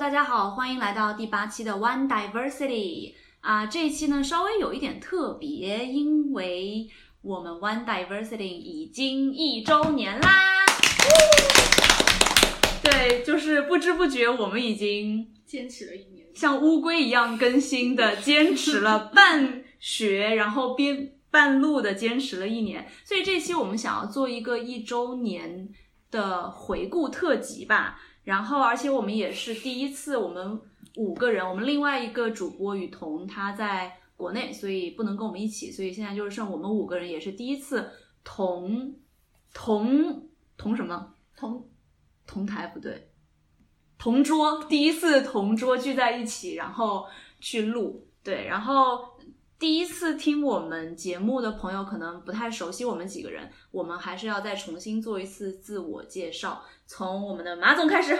[0.00, 6.88] 大家好，欢迎来到第八期的 One Diversity 啊，这一期呢稍微有一点特别，因为
[7.20, 10.30] 我们 One Diversity 已经一周年啦。
[12.82, 25.68] 对，就是不知不觉我们已经坚持了一年，像乌龟一样更新的坚持了半学，然后边半路的坚持了一年，所以这期我们想要做一个一周年
[26.10, 28.00] 的回顾特辑吧。
[28.24, 30.60] 然后，而且我们也是第一次，我们
[30.96, 37.90] 五个人，我们另外一个主播雨桐他在国内，所以不能跟我们一起，所以现在就是剩我们五个人，也是第一次
[38.22, 38.94] 同
[39.54, 41.14] 同同什么？
[41.36, 41.66] 同
[42.26, 43.10] 同台不对，
[43.98, 47.06] 同桌，第一次同桌聚在一起，然后
[47.40, 49.09] 去录，对，然后
[49.60, 58.18] 第一次听我们节目的朋友可能不太熟悉我们几个人，我们还是要再重新做一次自我介绍，从我们的马总开始。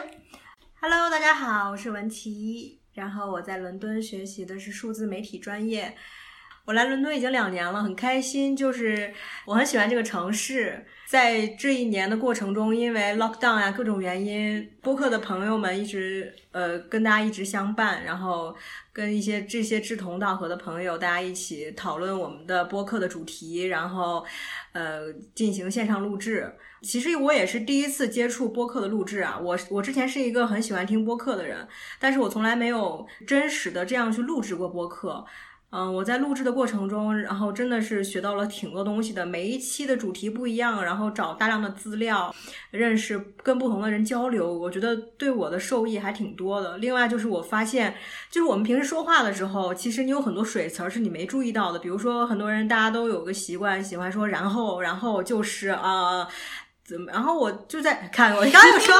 [0.79, 5.97] Hello，大家好，我是文琪，然后我在伦敦学习的是数字媒体专业。
[6.65, 9.13] 我来伦敦已经两年了，很开心，就是
[9.47, 10.85] 我很喜欢这个城市。
[11.09, 18.55] 在这一年的过程中，因为 lockdown 呀、各种原因，播客的朋友们一直呃跟大家一直相伴，然后
[18.93, 24.25] 跟一些这些志同道合的朋友，大家一起讨论我们的播客的主题，然后
[24.73, 26.49] 呃进行线上录制。
[26.83, 31.67] 其实我也是第一次接触播客的录制啊，我我之前是一个很喜欢听播客的人，
[31.99, 35.27] 但是我从来没有真实的这样去录制过播客。
[35.73, 39.25] 嗯，我在录制的过程中，然后真的是学到了挺多东西的。
[39.25, 42.35] 每一期的主题不一样，然后找大量的资料，
[42.73, 46.77] 认识跟不同的人交流，我觉得对我的受益还挺多的。
[46.79, 47.95] 另外就是我发现，
[48.29, 51.79] 就是我们平时说话的时候，其实你有很多水词儿是你没注意到的。
[51.79, 56.27] 比如说，很多人大家都有个习惯，喜欢说然后，然后就是啊。
[56.83, 57.13] 怎么？
[57.13, 58.93] 然后我就在看，我刚刚有说，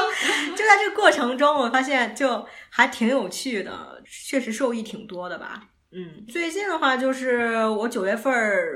[0.55, 5.63] 就在这个过程中，我发现就还挺有趣的，确实受益挺多的吧。
[5.93, 8.33] 嗯，最近的话就是我九月份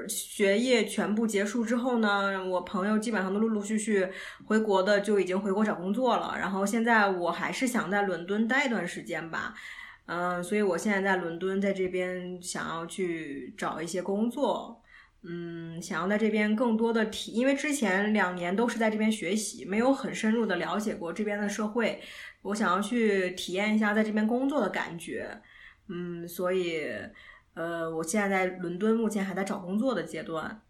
[0.10, 4.06] 学业全部结束之后呢，我朋友基本上都陆陆续续
[4.46, 6.36] 回国的就已经回国找工作了。
[6.38, 9.54] 然后现在我还是想在伦敦待一段时间吧，
[10.08, 14.82] 嗯，所以我现在在伦敦，在这边想要去找一些工作。
[15.28, 22.00] 嗯，想要在这边更多的体，因为之前两年都是在这边学习，没有很深入的了解过这边的社会。
[22.42, 25.42] 我想要去体验一下在这边工作的感觉。
[25.88, 26.84] 嗯，所以，
[27.54, 30.62] 呃，我现在在伦敦，目前还在找工作的阶段，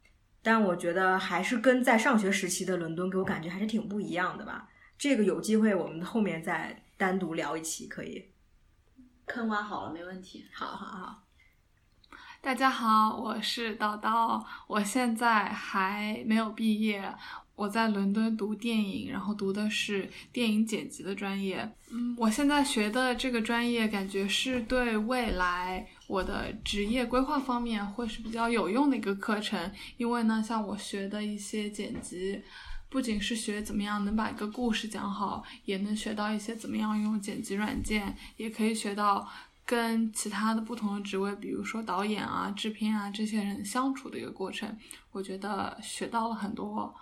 [0.43, 4.69] 但我觉得还是跟在上学时期的伦敦给我感觉还是挺不一样的吧。
[4.97, 8.31] 这个有机会我们后面再单独聊一期，可以。
[9.25, 10.45] 坑挖好了，没问题。
[10.53, 11.23] 好好好。
[12.41, 17.11] 大家好，我是叨叨，我现在还没有毕业，
[17.55, 21.71] 我在伦敦读电影，然后读的是电影剪辑的专业。
[21.91, 32.41] 嗯，我现在学的这个专业，感觉是对未来我的职业规划方面会是比较有用的一个课程，因为呢，像我学的一些剪辑。
[32.87, 39.27] 不仅是学怎么样能把一个故事讲好，也能学到一些怎么样用剪辑软件，也可以学到
[39.65, 44.77] 跟其他的不同的职位，比如说导演啊、制片啊这些人相处的一个过程。
[45.11, 46.93] 我觉得学到了很多，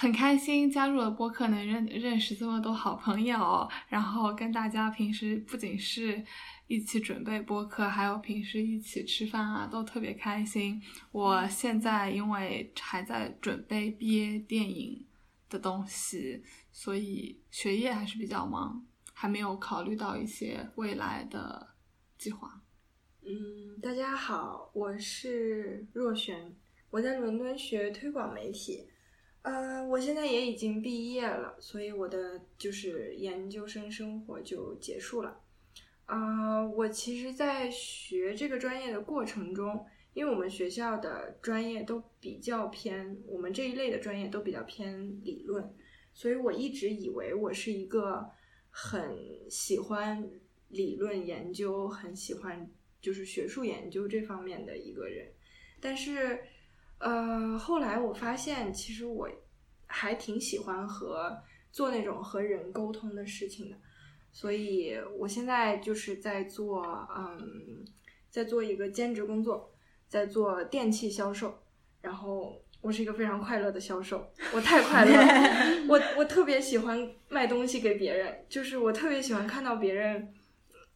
[0.00, 0.70] 很开心。
[0.70, 6.24] 加入了播客，能认认识这么多好朋友，然后跟大家平时不仅是
[6.68, 10.80] 一起准备播客，还有平时一起吃饭啊，都特别开心。
[11.10, 15.04] 我现在因为还在准备毕业电影。
[15.50, 18.84] 的东西，所以学业还是比较忙，
[19.14, 21.66] 还没有考虑到一些未来的
[22.18, 22.60] 计划。
[23.22, 26.54] 嗯，大家好，我是若璇，
[26.90, 28.86] 我在伦敦学推广媒体，
[29.42, 35.40] 呃，我现在也已经毕业了，所以我的就是研究生生活就结束了。
[36.06, 39.86] 啊、呃，我其实，在学这个专业的过程中。
[40.14, 45.72] 因为我们学校的专业都比较偏，我们这一类的专业都比较偏理论，
[46.12, 48.28] 所以我一直以为我是一个
[48.68, 49.16] 很
[49.48, 50.28] 喜欢
[50.70, 52.68] 理论研究、很喜欢
[53.00, 55.30] 就是学术研究这方面的一个人。
[55.80, 56.40] 但是，
[56.98, 59.28] 呃，后来我发现，其实我
[59.86, 61.38] 还挺喜欢和
[61.72, 63.76] 做那种和人沟通的事情的，
[64.32, 67.84] 所以我现在就是在做，嗯，
[68.30, 69.72] 在做一个兼职工作。
[70.10, 71.54] 在做电器销售，
[72.00, 80.32] 然后我是一个非常快乐的销售，我太快乐了， 我我特别喜欢卖东西给别人，就是我特别喜欢看到别人，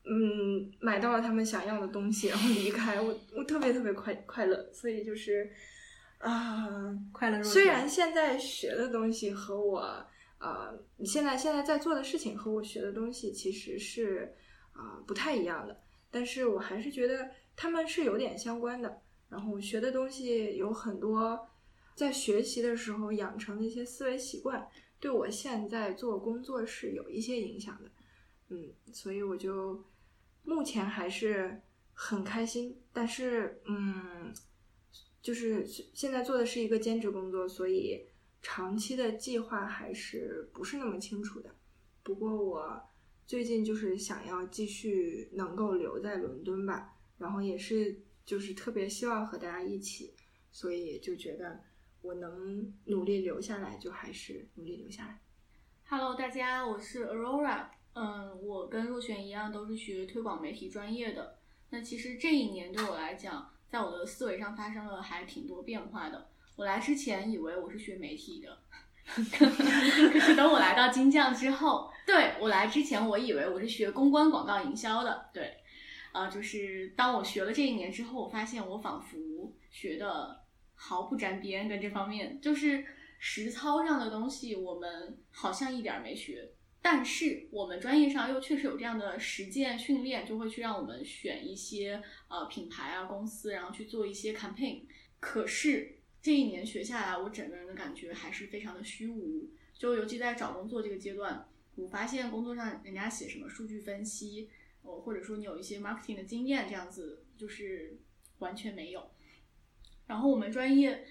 [0.06, 5.52] 嗯，买到了他们想要的东西，然后离开，我我特别特别快快乐，所以就是
[6.22, 7.42] 啊，呃、快乐。
[7.42, 10.06] 虽然现在学的东西和我，
[10.38, 14.34] 呃，你现在现在在做的事情和我学的东西其实是。
[14.74, 15.82] 啊、不太一样的。
[16.10, 19.02] 但是我还是觉得他们是有点相关的。
[19.28, 21.46] 然后学的东西有很多，
[21.94, 24.66] 在学习的时候养成的一些思维习惯，
[24.98, 27.90] 对我现在做工作是有一些影响的。
[28.48, 29.84] 嗯，所以我就
[30.42, 31.60] 目前还是
[31.92, 34.32] 很开心，但是嗯，
[35.22, 38.04] 就是现在做的是一个兼职工作，所以
[38.42, 41.54] 长期的计划还是不是那么清楚的。
[42.02, 42.82] 不过我
[43.24, 50.12] 最近就是想要继续能够留在伦敦吧，然后也是就是特别希望和大家一起，
[50.50, 51.60] 所以就觉得
[52.00, 55.20] 我能努力留下来，就还是努力留下来。
[55.84, 57.68] Hello，大家，我是 Aurora。
[57.94, 61.38] 嗯，我跟若璇一样，都是学推广媒体专业的。
[61.70, 66.28] 那其实这一年对我来讲，在我的思维上发生了还挺多变化的。
[66.56, 68.58] 我来之前以为我是学媒体的，
[69.32, 69.48] 可
[70.20, 75.30] 是等我来到金匠之后，对我来之前我以为我是学公关广告营销的。
[75.32, 75.56] 对，
[76.12, 82.84] 啊、就是当我学了这一年之后，我发现我仿佛学的毫不沾边，跟这方面就是
[83.18, 86.52] 实操上的东西，我们好像一点没学。
[86.84, 94.82] 但是我们专业上又确实有这样的实践训练，就会去让我们选一些呃品牌啊公司，然后去做一些 campaign。
[95.20, 99.48] 可是这一年学下来，我整个人的感觉还是非常的虚无。
[99.72, 104.50] 就尤其在找工作这个阶段，我发现工作上人家写什么数据分析，
[104.82, 107.96] 哦，或者说你有一些 marketing 的经验，这样子就是
[108.40, 109.08] 完全没有。
[110.08, 111.06] 然后我们专业，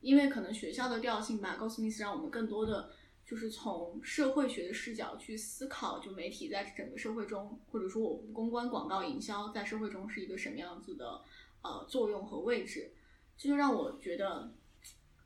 [0.00, 2.90] 因为可能学校的调性吧，高斯密斯让我们更多的
[3.24, 11.22] 就是从社会学的视角去思考，就媒体在整个社会中，或者说我们公关、广告、营销在社会中是一个什么样子的
[11.62, 12.92] 呃作用和位置，
[13.38, 14.52] 这就让我觉得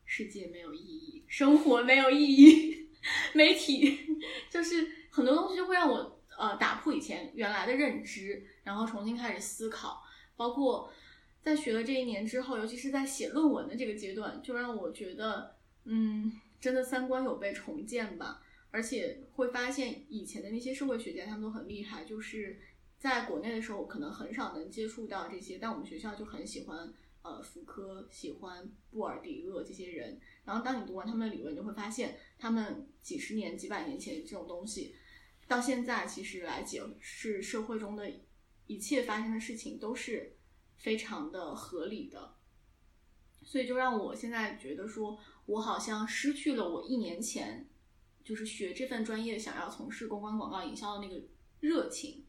[0.04, 2.88] 世界没有意义，生活没有意义，
[3.34, 3.98] 媒体
[4.48, 10.02] 就是很多东西就会让我呃打破以前原来的认知，然后重新开始思考，
[10.36, 10.92] 包括
[11.42, 16.30] 在学了这一年之后，尤其是在写论文的这个阶段，就让我觉得嗯。
[16.66, 18.42] 真的三观有被重建吧，
[18.72, 22.58] 而且会发现以前的那些社会学家他们都很厉害，就是
[22.98, 26.92] 在国内的时候可能很少能接触到这些，但我们学校就很喜欢
[27.22, 30.18] 呃福柯，喜欢布尔迪厄这些人。
[30.44, 34.96] 然后当你读完他们的理论，你就会发现他们几十年、几百年前这种东西，
[35.46, 38.10] 到现在其实来解释社会中的
[38.66, 40.36] 一切发生的事情都是
[40.74, 42.34] 非常的合理的。
[43.44, 45.16] 所以就让我现在觉得说，
[45.46, 47.66] 我好像失去了我一年前
[48.22, 51.24] 就是学这份专业想要从事公关广告营销的那个
[51.60, 52.24] 热情，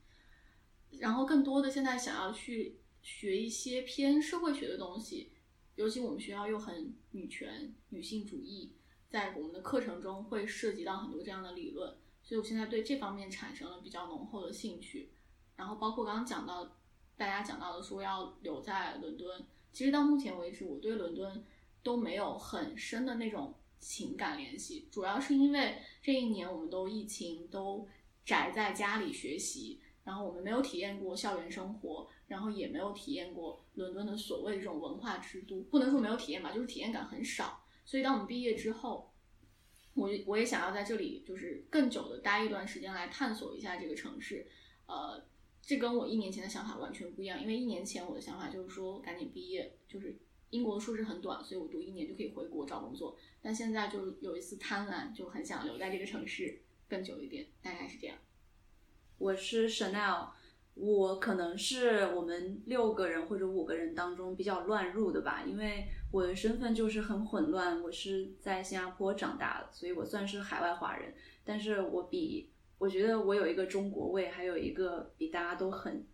[0.92, 5.32] 然后更多的现在想要去学一些偏社会学的东西，
[5.76, 8.74] 尤其我们学校又很女权、女性主义，
[9.10, 15.12] 在我们的课程中会涉及到很多这样的理论，所以我现在对这方面产生了比较浓厚的兴趣。
[15.56, 16.78] 然后包括刚刚讲到
[17.16, 19.46] 大家讲到的说要留在伦敦。
[19.74, 21.44] 其实到目前为止，我对伦敦
[21.88, 27.88] 都没有很深的那种情感联系，主要是因为这一年我们都疫情，都
[28.26, 37.64] 宅在家里学习，然后我们没有体验过校园生活，然后也没有体验过伦敦的所谓这种文化之都，不能说没有体验吧，就是体验感很少。
[37.86, 39.10] 所以当我们毕业之后，
[39.94, 44.46] 我我也想要在这里就是更久的待一段时间来探索一下这个城市，
[44.88, 45.24] 呃。
[45.60, 50.18] 这跟我一年前的想法完全不一样，因为一年前我的想法就是说赶紧毕业，就是
[50.50, 53.18] 英国的硕士很短，所以我读一年就可以回国找工作。
[53.42, 58.18] 但现在就有一丝贪婪，就很想留在这个城市更久一点，大概是这样。
[59.18, 60.28] 我是 Chanel，
[60.76, 67.82] 我可能是我们六个人或者五个人当中比较乱入的吧，因为我的身份就是很混乱。
[67.82, 71.14] 我是在新加坡长大的，所以我算是海外华人，
[71.44, 72.50] 但是我比。
[72.80, 76.06] 我觉得我有一个中国味，还有一个比大家都很，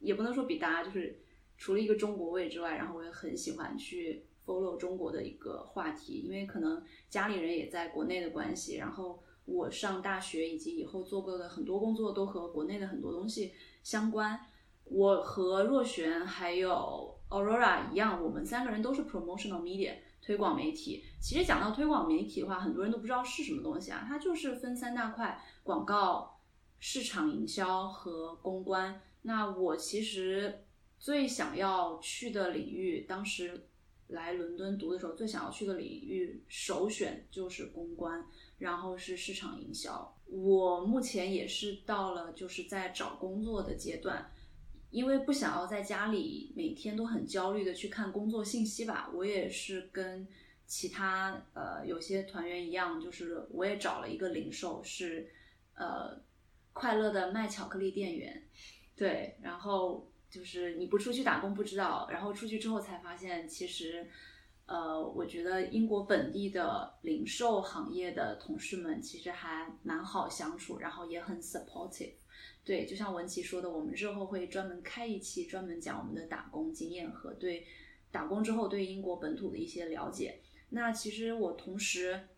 [0.00, 1.18] 也不能说比大家，就是
[1.56, 14.38] 除了一个中国味之外，然后我也很喜欢去 follow 中国的一个话题，因为可能家里人也在国内的关系，然后我上大学以及以后做过的很多工作都和国内的很多东西相关。
[14.84, 19.94] 我和若璇还有 Aurora 一样，我们三个人都是 promotional media。
[20.20, 24.06] 推广媒体，其实讲到推广媒体的话，很多人都不知道是什么东西啊。
[24.08, 26.40] 它就是分三大块：广告、
[26.80, 28.98] 市场营销和公关。
[29.20, 30.64] 那我其实
[31.04, 33.66] 最想要去的领域，当时
[34.06, 38.24] 来伦敦读的时候，最想要去的领域首选就是公关，
[38.56, 40.16] 然后是市场营销。
[40.24, 44.30] 我目前也是到了就是在找工作的阶段。
[44.90, 50.26] 因为不想要在家里每天都很焦虑的去看工作信息吧，我也是跟
[50.66, 55.28] 其他呃有些团员一样，就是我也找了一个零售是
[55.74, 56.18] 呃
[56.72, 58.48] 快乐的卖巧克力店员，
[58.96, 64.04] 对，然后就是你不出去打工不知道，然后出去之后才发现，其实，
[64.66, 72.14] 呃，我觉得英国本地的零售行业的同事们其实还蛮好相处，然后也很 supportive。
[72.64, 77.64] 对，就像文琪说的，我们日后会专门开一期专门讲我们的打工经验和对
[78.10, 80.40] 打工之后对英国本土的一些了解。
[80.70, 82.28] 那其实我同时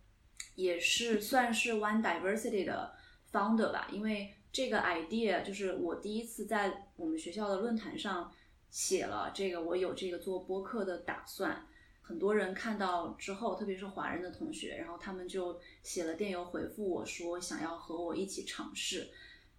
[0.55, 2.95] 也是算是 One Diversity 的
[3.33, 8.33] founder 吧，因为这个 idea 就是我第一次在我们学校的论坛上
[8.71, 11.67] 写了这个，我有这个做播客的打算。
[12.01, 19.11] 很多人看到之后，特别是华人的同学，然后他们就写了电邮回复我说想要和我一起尝试。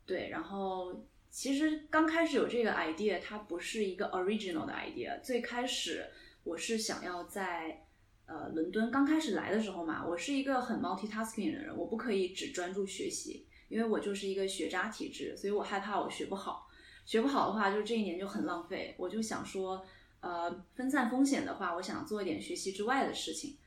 [0.04, 5.22] 对，然后其实刚开始有这个 idea，它不是一个 original 的 idea。
[5.22, 6.08] 最开始
[6.44, 7.86] 我是想要在
[8.25, 16.68] 呃伦敦刚开始来的时候嘛，我是一个很 multitasking 的人，我不可以只专注学习，因为我就是一个学渣体质，所以我害怕我学不好。
[17.06, 18.96] 学不好的话，就这一年就很浪费。
[18.98, 19.86] 我就想说，
[20.20, 23.58] 呃，分散风险的话，我想做一点学习之外的事情。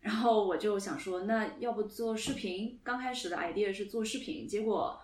[0.00, 2.78] 然后我就想说，那要不做视频？
[2.82, 5.00] 刚开始的 idea 是做视频，结果。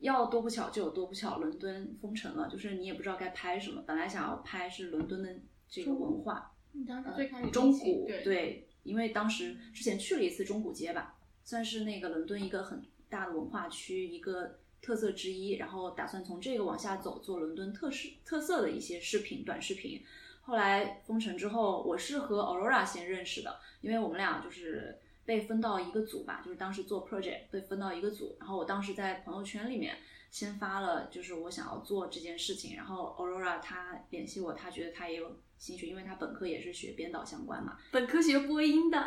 [0.00, 3.82] 要多不巧就有多不巧，伦敦封城了，就是你也不知道该拍什么。
[3.86, 5.34] 本来想要拍是伦敦的
[5.66, 6.52] 这个文化，
[6.86, 15.52] 呃，中古对，因为当时之前去了一次中古街吧，算是那个伦敦一个很大的文化区一个特色之一。
[15.52, 20.02] 然后打算从这个往下走，做伦敦特色特色的一些视频短视频。
[20.42, 24.98] 后来封城之后，我是和 Aurora 先认识的，因为我们俩就是。
[25.26, 29.96] 被分到一个组吧，就是当时做 project 被分到一个组，然后我当时在朋友圈里面
[30.30, 39.02] 先发了，就是我想要做这件事情，然后 Aurora 她联系我，她觉得她也有兴趣，因为她本科也是学编导相关嘛，本科学播音的，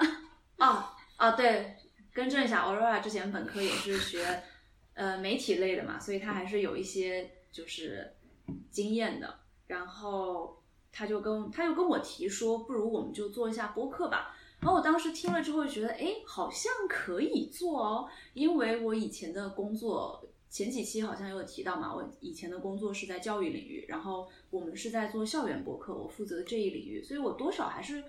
[0.57, 0.85] 哦
[1.19, 1.75] 哦对，
[2.17, 4.41] 更正一下，Aurora 之前本科也是学
[4.95, 8.11] 呃媒体类的嘛，所以他还是有一些就是
[8.71, 10.59] 经验的，然后
[10.91, 14.35] 他就跟他就跟我提说，不如我们就做一下播客吧。
[14.59, 28.03] 然后我当时听了之后觉得，哎，好像可以做哦，因为我以前的工作前几期好像有提到嘛，我以前的工作是在教育领域，然后我们是在做校园博客，我负责这一领域，所以我多少还是，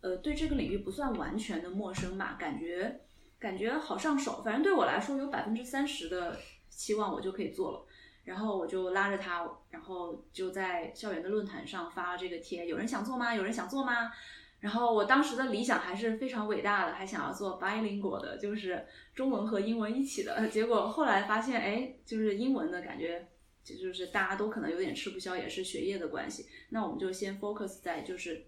[0.00, 3.00] 呃，对这个领域不算完全的陌生吧，感觉
[3.38, 6.36] 感觉好上手，反正对我来说有百分之三十的
[6.68, 7.86] 期望我就可以做了，
[8.24, 13.34] 然后我就拉着他，然后就在校园的论坛上发了这个贴，有人想做吗？
[13.34, 14.10] 有人想做吗？
[14.60, 20.48] 然后我当时的理想还是非常伟大的，还想要做 bilingual 的，就是中文和英文一起的。
[20.48, 23.28] 结果后来发现，哎，就是英文的感觉，
[23.62, 26.46] 就就是大家都可能有点吃不消，也是学业的关系。
[26.70, 28.46] 那我们就先 focus 在就是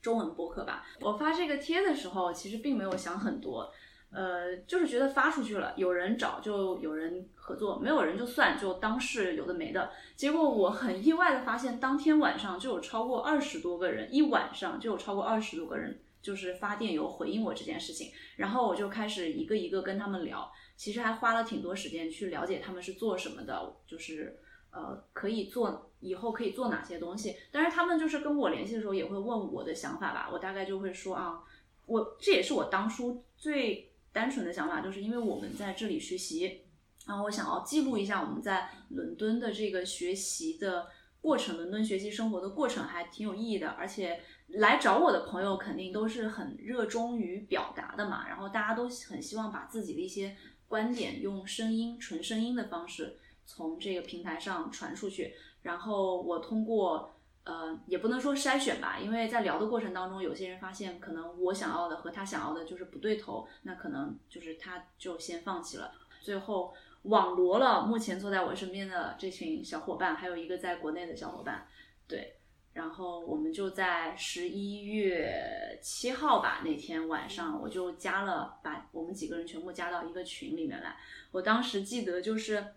[0.00, 0.86] 中文播客吧。
[1.02, 3.70] 我发这个贴的时候，其实并没有想很多。
[4.12, 9.92] 呃，就是觉得发出去了，有人找就有人合作，没有人就算就当是有的没的。
[10.16, 18.10] 结果我很意外的发现，当天晚上就有超过二十多个人，一晚上就有超过二十多个人就是发电邮回应我这件事情。
[18.34, 24.36] 然后我就开始一个一个跟他们聊，其实还花了挺多时间去了解他们是做什么的，就是
[24.72, 27.36] 呃可以做以后可以做哪些东西。
[27.52, 31.40] 但是他们就是跟我联系的时候也会问我的想法吧，我大概就会说啊，
[31.86, 33.86] 我这也是我当初最。
[34.12, 36.62] 单纯的想法就是因为我们在这里学习，
[37.06, 40.88] 然后我想要记录一下我们在伦敦的这个学习的
[41.20, 43.68] 过程，伦敦学习生活的过程还挺有意义的。
[43.68, 50.36] 而且来找我的朋友肯定都是很热衷于表达的嘛，然后大家都很希望把自己的一些
[50.66, 55.34] 观点用声音、纯声音的方式从这个平台上传出去。
[55.62, 57.14] 然后我通过。
[57.44, 65.92] 呃，也不能说筛选吧，因为在聊的过程当中，有些人发现可能我想要的和他想要的就是不对头，那可能就是他就先放弃了。
[66.20, 71.66] 最后网罗了目前坐在我身边的这群小伙伴，还有一个在国内的小伙伴，
[72.06, 72.36] 对，
[72.74, 80.94] 然后我们就在十一月七号吧那天晚上，我就加了，把我们几个人全部加到一个群里面来。
[81.30, 82.74] 我当时记得就是，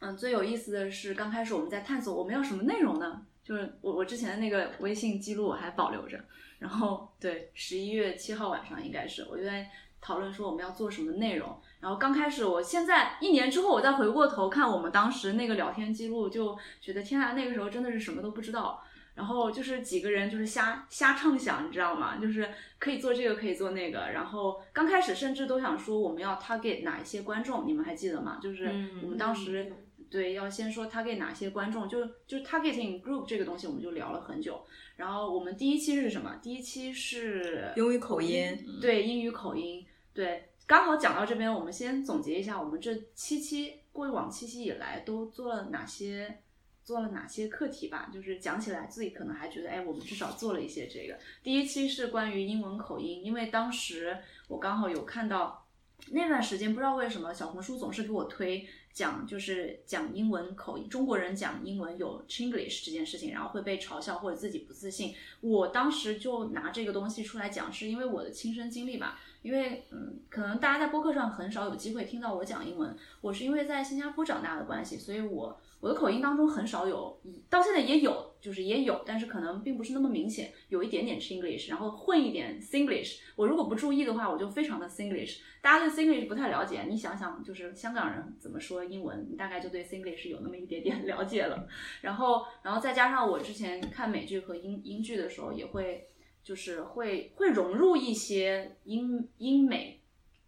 [0.00, 3.24] 嗯，最有意思的是刚开始我们在探索我们要什么内容呢？
[3.44, 6.18] 就是我我之前的那个微信记录我还保留着，
[6.60, 9.68] 然后对十一月七号晚上应该是我就在
[10.00, 18.82] 讨论说我们要做什么内容，然后刚开始我现在一年之后我再回过头看我们当时那个聊天记录，就觉得天啊那个时候真的是什么都不知道，
[19.14, 22.16] 然后就是几个人就是瞎瞎畅想，你知道吗？
[22.18, 28.38] 就是可以做这个可以做那个，然后刚开始甚至都想说我们要 target 哪一些观众，你们还记得吗？
[28.40, 28.66] 就是
[29.02, 29.72] 我们当时。
[30.12, 34.62] 对，要先说他给哪些观众，就就 targeting group 这个东西，我们就聊了很久。
[34.96, 36.38] 然后我们第一期是什么？
[36.42, 39.86] 第一期是英语口音，对，英语口音。
[40.12, 46.42] 对，刚好讲到这边，我们先总结一下我们这七期过往七期以来都做了哪些
[46.84, 51.18] 做了哪些课题吧，就是讲起来自己可能还觉得，哎，我们至少做了一些这个。
[51.42, 55.66] 第一期是关于英文口音，因为当时我刚好有看到
[56.10, 65.14] 那段时间，不知道为什么小红书总是给我推讲，就是讲英文口音，中国人讲英文有 Chinglish 这件事情，然后会被嘲笑或者自己不自信。
[65.40, 69.18] 我当时就拿这个东西出来讲，是因为我的亲身经历吧。
[69.42, 72.96] 因为嗯，可能大家在播客上很少有机会听到我讲英文。
[73.20, 77.20] 我是因为在新加坡长大的关系，所以我我的口音当中很少有，
[77.50, 83.18] 到现在也有，就是也有，但是可能并不是那么明显，有一点点 Chinglish，然后混一点 Singlish。
[83.34, 85.40] 我如果不注意的话，我就非常的 Singlish。
[85.60, 91.66] 大家对 Singlish 不太了解，你想想，就是香港人怎么说英文，你大概就对 Singlish 有那么一点点 了解了。
[92.00, 96.06] 然后，然后再加上我之前看美剧和英英剧的时候，也会。
[96.44, 100.01] 就是会会融入一些英英美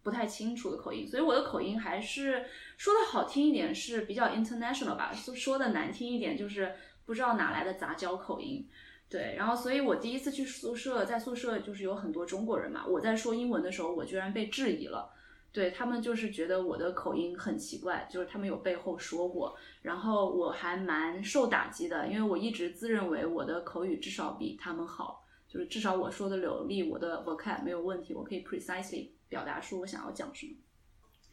[0.05, 2.45] 不太清楚的口音，所以我的口音还是
[2.77, 6.75] 说的好听一点是比较 international 吧，说说的难听一点就是
[7.07, 8.69] 不知道哪来的杂交口音。
[9.09, 15.09] 对，然后所以我第一次去宿舍，在宿舍就是有很多中国人嘛，我在说英文的时候，我居然被质疑了，
[15.51, 25.23] 对他们就是觉得我的口音很奇怪，就是他们有背后说过，然后我还蛮受打击的，因为我一直自认为我的口语至少比他们好。
[25.47, 30.53] 就是至少我说的流利，我的 vocab 没有问题，我可以 precisely 表达出我想要讲什么。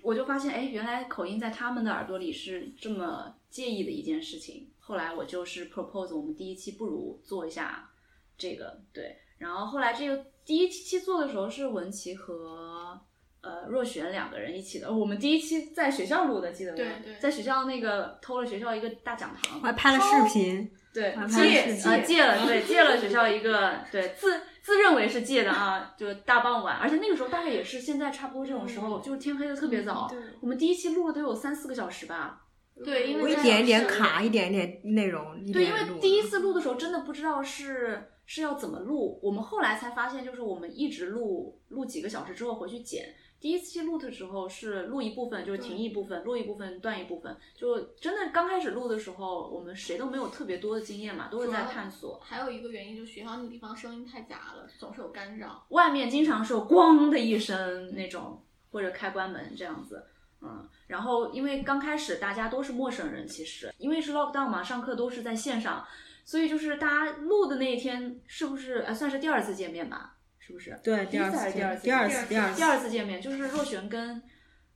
[0.03, 4.69] 我就发现，哎，原来口音在他们的耳朵里是这么介意的一件事情。
[4.81, 7.89] 后来我就是 propose，我们第一期不如做一下
[8.37, 9.17] 这个，对。
[9.39, 13.01] 然后后来这个第一期做的时候是文琪和
[13.43, 14.93] 呃若璇两个人一起的。
[14.93, 16.77] 我们第一期在学校录的，记得吗？
[16.77, 20.73] 对对，在学校那个偷了学校一个大讲堂，我还拍了视频。
[20.93, 30.11] 对借啊借了对借了学校一个对自自认为是借的啊，就大傍晚，而且那个时候大概也是现在差不多这种时候，就是天黑的特别早。
[30.41, 32.43] 我们第一期录了都有三四个小时吧。
[32.85, 35.45] 对，因为我一点一点卡，一点一点内容。
[35.53, 43.05] 对，因为第一次录的时候真的不知道是是要怎么录，我们后来才发现，就是我们一直录录几个小时之后回去剪。
[43.43, 52.21] 第一期录的时候是录一部分，就是停一部分，录一部分断一部分，就真的刚开始录的时候，我们谁都没有特别多的经验嘛，都是在探索。
[52.23, 60.07] 还有一个原因就是学校那个地方声音太杂了，总是有干扰，外面经常是有咣的一声那种，或者开关门这样子，
[60.41, 60.69] 嗯。
[60.87, 65.85] 然后因为刚开始大家都是陌生人，其实因为是 lockdown 嘛，上课都是在线上，
[66.25, 70.15] 所以就是大家录的那一天是不是呃算是第二次见面吧？
[70.53, 70.79] 是不是？
[70.85, 71.83] 对，第二次第二次？
[71.83, 74.23] 第二次，第二次，第二次见面，就是若璇跟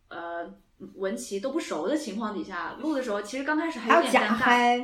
[0.09, 0.51] 呃
[0.97, 4.45] 文琪都不熟的情况底下录的时候，其实刚开始还有点尴尬。
[4.47, 4.79] 对，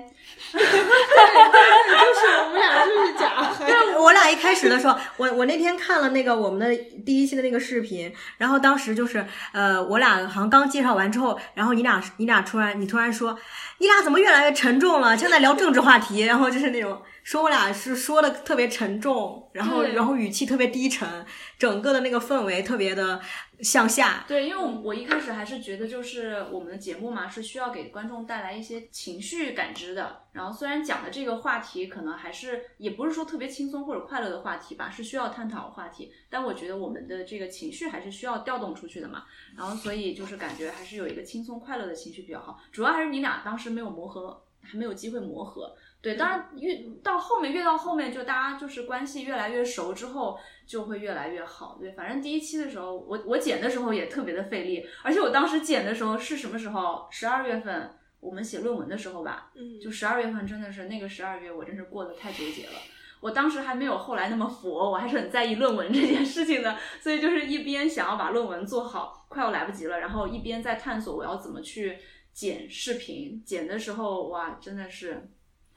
[0.52, 3.66] 就是我们俩就是假嗨。
[3.66, 6.74] 对，我俩一开始的时候，我我那天看了那个我们的
[7.04, 13.38] 第一期的那个视频，然后当时就是呃，我俩好像刚介绍完之后，然后你俩你俩突然你突然说，
[13.78, 15.16] 你俩怎么越来越沉重了？
[15.16, 17.00] 现在聊政治话题，然后就是那种。
[17.22, 21.24] 说我俩是说的特别沉重，然后然后语气特别低沉，
[21.58, 23.20] 整个的那个氛围特别的
[23.60, 24.24] 向下。
[24.26, 30.22] 对，因为我我一开始还是觉得就是我们的节目嘛，是需要给观众带来一些情绪感知的。
[30.32, 39.24] 然后虽然讲的这个话题可能还是也不是说特别轻松或者快乐的话题吧，是需要探讨话题，但我觉得我们的这个情绪还是需要调动出去的嘛。
[39.56, 42.58] 然后所以就是感觉还是有一个轻松快乐的情绪比较好。
[42.72, 45.72] 主要还是你俩当时没有磨合，还没有机会磨合。
[46.02, 50.36] 对，当然越到后面，越到后面，就大家就是关系越来越熟之后，
[50.66, 51.78] 就会越来越好。
[51.80, 57.06] 对，反正第一期的时候，我我剪的时候也特别的费力，而且我当时剪的时候是什么时候？
[57.08, 57.88] 十二月份
[58.18, 62.72] 我们写论文的时候吧，嗯，就十二月份真的是那个十二月，我真是过得太纠结了。
[63.20, 71.96] 我当时还没有后来那么佛，我还是很在意论文这件事情的，所以就是一边想要把论文做好，快要来不及了，然后一边在探索我要怎么去
[72.32, 73.40] 剪视频。
[73.46, 75.30] 剪的时候，哇，真的是。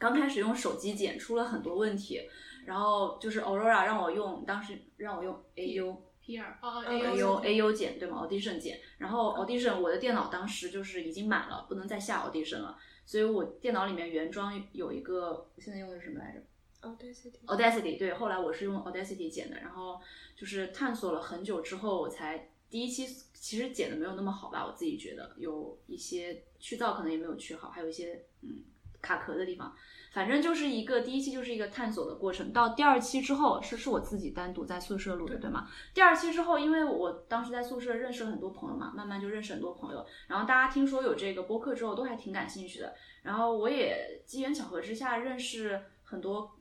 [0.06, 2.22] 刚开始用手机剪出了很多问题，
[2.63, 18.78] 然后就是 Aurora 让我用，当时让我用 AU P 二哦 AU AU 剪对吗？Audition 剪，然后 Audition 我的电脑当时就是已经满了，不能再下 Audition 了，所以我电脑里面原装有一个，我现在用的是什么来着？Audacity Audacity 对，后来我是用
[18.78, 20.00] Audacity 剪的，然后
[20.36, 28.63] 就是探索了很久之后，我才第一期其实剪的没有那么好吧，我自己觉得有一些去噪可能也没有去好，还有一些嗯。
[29.06, 29.72] 卡壳的地方，
[30.12, 35.70] 反正就是一个第一期就是一个探索的过程，到第二期之后是是我自己单独在宿舍录的，对吗？
[35.94, 42.96] 第二期之后，因为我当时在宿舍认识了很多朋友嘛，慢慢就认识很多朋友，然后大家听说有这个播客之后，都还挺感兴趣的。
[43.22, 46.58] 然后我也机缘巧合之下认识很多，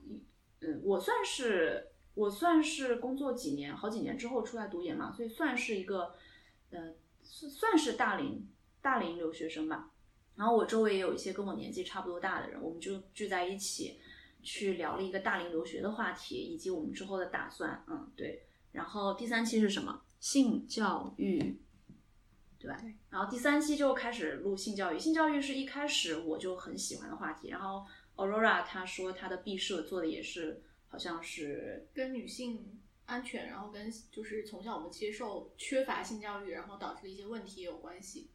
[0.61, 6.15] 嗯，我算是我算是工作几年，好几年之后出来读研嘛，所以算是一个，
[6.71, 8.47] 呃，算算是大龄
[8.83, 9.91] 大龄留学生吧。
[10.37, 14.01] 然后我周围也有一些跟我年纪差不多大的人，我们就聚在一起
[14.43, 17.85] 去聊了一个大龄留学的话题，以及我们之后的打算。
[17.89, 18.47] 嗯，对。
[18.73, 20.03] 然后第三期是什么？
[20.19, 21.39] 性教育，
[22.59, 22.77] 对吧？
[22.81, 22.95] 对。
[23.11, 27.51] 然后第三期就开始录性教育，性教育是一开始我就很喜欢的话题。
[27.51, 38.31] 然后 Aurora 她说她的毕设做的也是，好像是跟女性安全，然后跟就是从小我们接受缺乏性教育，然后导致的一些问题也有关系。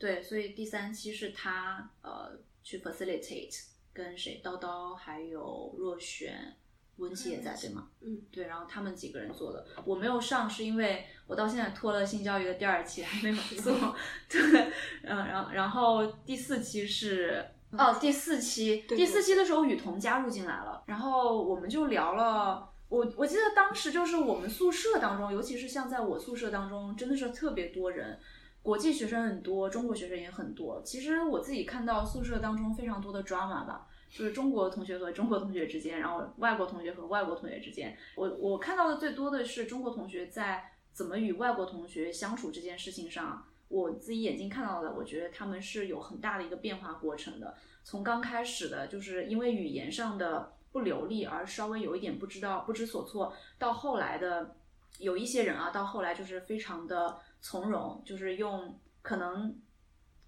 [0.00, 6.56] 对，所以第三期是他呃去 facilitate，跟谁叨叨还有若璇。
[6.96, 7.88] 文琪也在对吗？
[8.02, 13.96] 嗯，对，然后他们几个人做的，我没有上是因为我到现在拖了性教育的第二期还没有做，
[14.28, 14.70] 对，
[15.04, 22.68] 嗯，然后然后第四期是哦，第四期第四期的时候雨桐加入进来了，然后我们就聊了。
[22.90, 28.20] 我我记得当时就是我们宿舍当中，尤其是像在我宿舍当中，真的是特别多人，
[28.62, 30.82] 国际学生很多，中国学生也很多。
[30.84, 37.96] 其实我自己看到宿舍当中非常多的 drama 吧，就是中国同学和中国同学之间，然后外国同学和外国同学之间。
[38.16, 47.54] 我我看到的最多的是中国同学在怎么与外国同学相处这件事情上，我自己眼睛看到的，我觉得他们是有很大的一个变化过程的。
[47.82, 54.54] 从刚开始的，就是因为语言上的不流利而稍微有一点不知道不知所措，到后来的
[54.98, 59.58] 有一些人啊，到后来就是非常的从容，就是用可能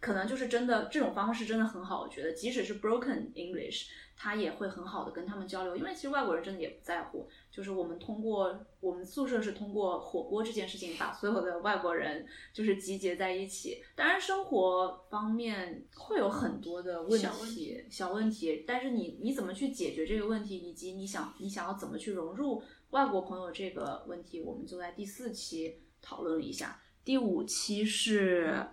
[0.01, 26.81] 可能就是真的这种方式真的很好，我觉得即使是 broken English，他也会很好的跟他们交流，因为其实外国人真的也不在乎，就是我们通过我们宿舍是通过火锅这件事情把所有的外国人就是集结在一起，当然生活方面会有很多的问题小问题，但是你你怎么去解决这个问题，以及你想你想要怎么去融入外国朋友这个问题，我们就在第四期讨论了一下。
[27.05, 28.67] 第五期是，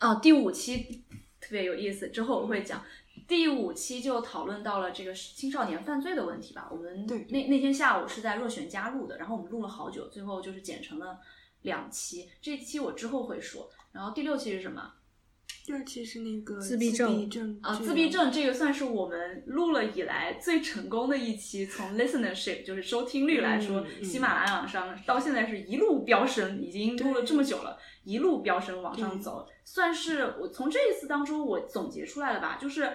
[0.00, 1.04] 哦，第五期
[1.40, 2.82] 特别有意思，之后我会讲。
[3.26, 6.68] 第五期就讨论到了这个青少年犯罪的问题吧。
[6.70, 11.18] 我们对那那天下午是在若璇家录的，然后我们录了好久，最后就是剪成了
[11.62, 12.30] 两期。
[12.40, 13.68] 这一期我之后会说。
[13.90, 14.92] 然后第六期是什么？
[15.64, 32.92] 第二期是那个自闭症症啊，自闭症这个算是我们录了以来最成功的一期，从 listenership 就是收听率来说，喜马拉雅上到现在是一路飙升，已经录了这么久了，一路飙升往上走，算是我从这一次当中我总结出来了吧，就是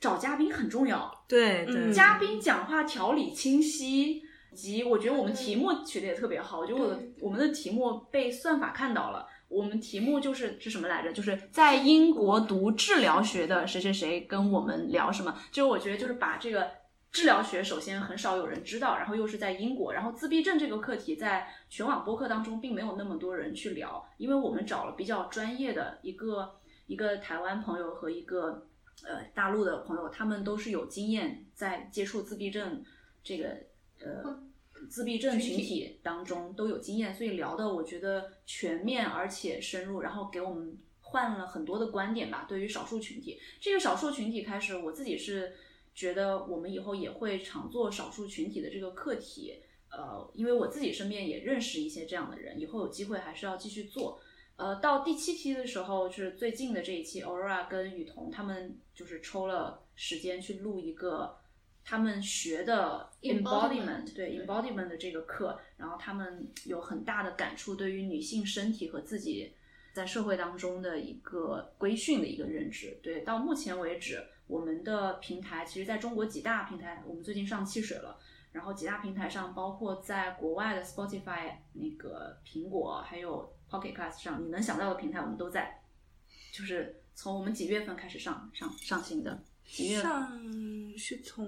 [0.00, 1.92] 找嘉宾很重要，对对，嗯。
[1.92, 4.22] 嘉宾讲话条理清晰。
[4.54, 9.26] 以及我觉得我们题目取得也特别好，我觉得我的我们的题目被算法看到了。
[9.54, 11.12] 我们题目就是是什么来着？
[11.12, 15.34] 就是在英国读治疗学的谁谁谁跟我们聊什么？
[15.52, 16.68] 就是我觉得就是把这个
[17.12, 28.66] 治疗学首先很少有人知道，然后又是在英国，然后自闭症这个课题在全网播客当中并没有那么多人去聊，因为我们找了比较专业的一个一个台湾朋友和一个
[29.06, 32.82] 呃大陆的朋友，他们都是有经验在接触自闭症
[33.22, 33.50] 这个
[34.00, 34.42] 呃
[34.88, 42.46] 自闭症群体当中都有经验，所以聊的我觉得全面而且深入，然后给我们换了很多的观点吧。
[42.48, 45.54] 对于少数群体，这个少数群体开始，我自己是
[45.94, 49.54] 觉得我们以后也会常做少数群体的这个课题。
[49.90, 54.20] 呃，因为我自己身边也认识一些这样的人，以后有机会还是要继续做。
[54.56, 61.36] 呃，到第七期的时候就是最近的这一期，Aurora 跟雨桐他们就是抽了时间去录一个
[61.84, 69.52] 他们学的 Embodiment，embodiment，对 embodiment 的这个课，然后他们有很大的感触，对于女性身体和自己
[69.92, 72.98] 在社会当中的一个规训的一个认知。
[73.02, 78.18] 对，到目前为止，我们的平台其实在中国几大平台，我们最近上汽水了。
[78.52, 85.82] 然后几大平台上，包括在国外的 Spotify、那个苹果，还有 Pocket Cast 上，你能想到的平台我们都在。
[86.52, 89.42] 就是从我们几月份开始上上上新的？
[89.66, 90.00] 几月？
[90.00, 90.32] 上
[90.96, 91.46] 是从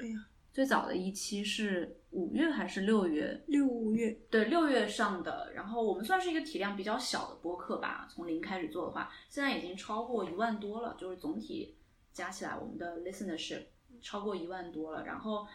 [0.00, 3.42] 哎呀最早的一期是五月还是六月？
[3.46, 5.52] 六月对，六月上的。
[5.54, 11.76] 然后我们算是一个体量比较小的播客吧，从零开始做的话，现在已经超过一万多了，就是总体
[12.12, 13.64] 加起来我们的 listenership
[14.00, 15.04] 超过一万多了。
[15.04, 15.46] 然后，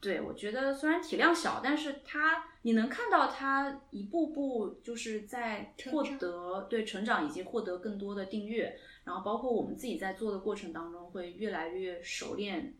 [0.00, 12.74] 对我觉得虽然体量小，但是它你能看到它一步步就是在获得对成长以及获得更多的订阅，然后包括我们自己在做的过程当中会越来越熟练，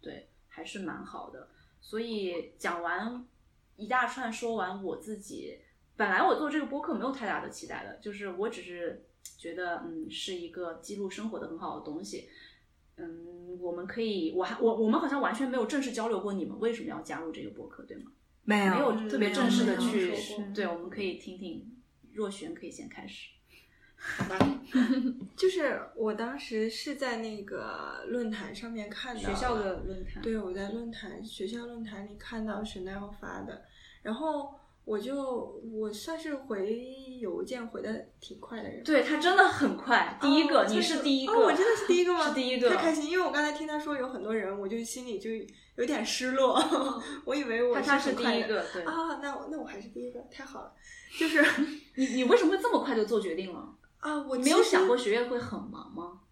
[0.00, 1.48] 对，还是蛮好的。
[1.80, 3.26] 所以讲完
[3.74, 5.58] 一大串，说完我自己，
[5.96, 9.04] 本来我做这个播客没有太大的期待的，就是我只是
[9.36, 12.28] 觉得，嗯，是一个记录生活的很好的东西。
[12.94, 18.12] 嗯，我们可以，我还我我们好像完全没有正式交流过你们为什么要加入这个播客，对吗？
[18.44, 20.14] 没有没有特别正式的去
[20.54, 21.76] 对，我们可以听听
[22.12, 23.30] 若璇可以先开始。
[24.04, 24.60] 好吧，
[25.36, 33.62] 就是我当时是在那个论坛上面看到学校的论坛，对，我在论坛学校论坛里看到 Chanel 发的，
[34.02, 34.52] 然后
[34.84, 36.84] 我就我算是回
[37.20, 38.82] 邮件回的挺快的人。
[38.82, 42.26] 对他真的很快，第一个、哦你是第一个，哦，我真的是第一个吗？
[42.28, 42.68] 是第一个。
[42.70, 45.30] 太开心，因为我刚才听他说有很多人，我就心里就
[45.76, 46.60] 有点失落，
[47.24, 48.82] 我以为我他他是第一个，对。
[48.82, 50.72] 啊，那我那我还是第一个，太好了，
[51.16, 51.40] 就是
[51.94, 53.68] 你你为什么会这么快就做决定了？
[54.02, 56.22] 啊，我没有想过学业会很忙吗？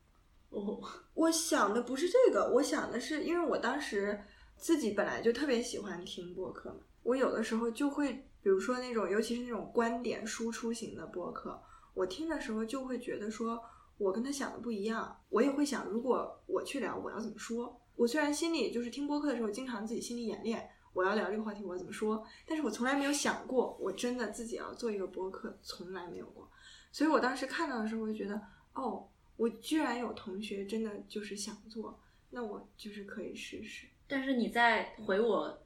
[0.49, 0.81] 哦，
[1.15, 4.21] 我想的不是这个，我想的是，因为我当时
[4.57, 11.63] 自己本来就特别喜欢听播客嘛，我有的时候就会，比如说那种，尤其是那种观点输出型的播客，
[11.95, 13.63] 我听的时候就会觉得说，
[13.99, 17.81] 我跟他想的不一样，我也会想，如果我去聊，我要怎么说？
[17.95, 26.51] 我虽然心里就是听播客的时候，经常自己心里演练，我要聊这个话题，我要怎么说，但是我从来没有想过，我真的自己要做一个播客，从来没有过。
[26.93, 28.41] 所以我当时看到的时候，我就觉得，
[28.75, 31.99] 哦，我居然有同学真的就是想做，
[32.31, 33.87] 那我就是可以试试。
[34.07, 35.63] 但是你在回我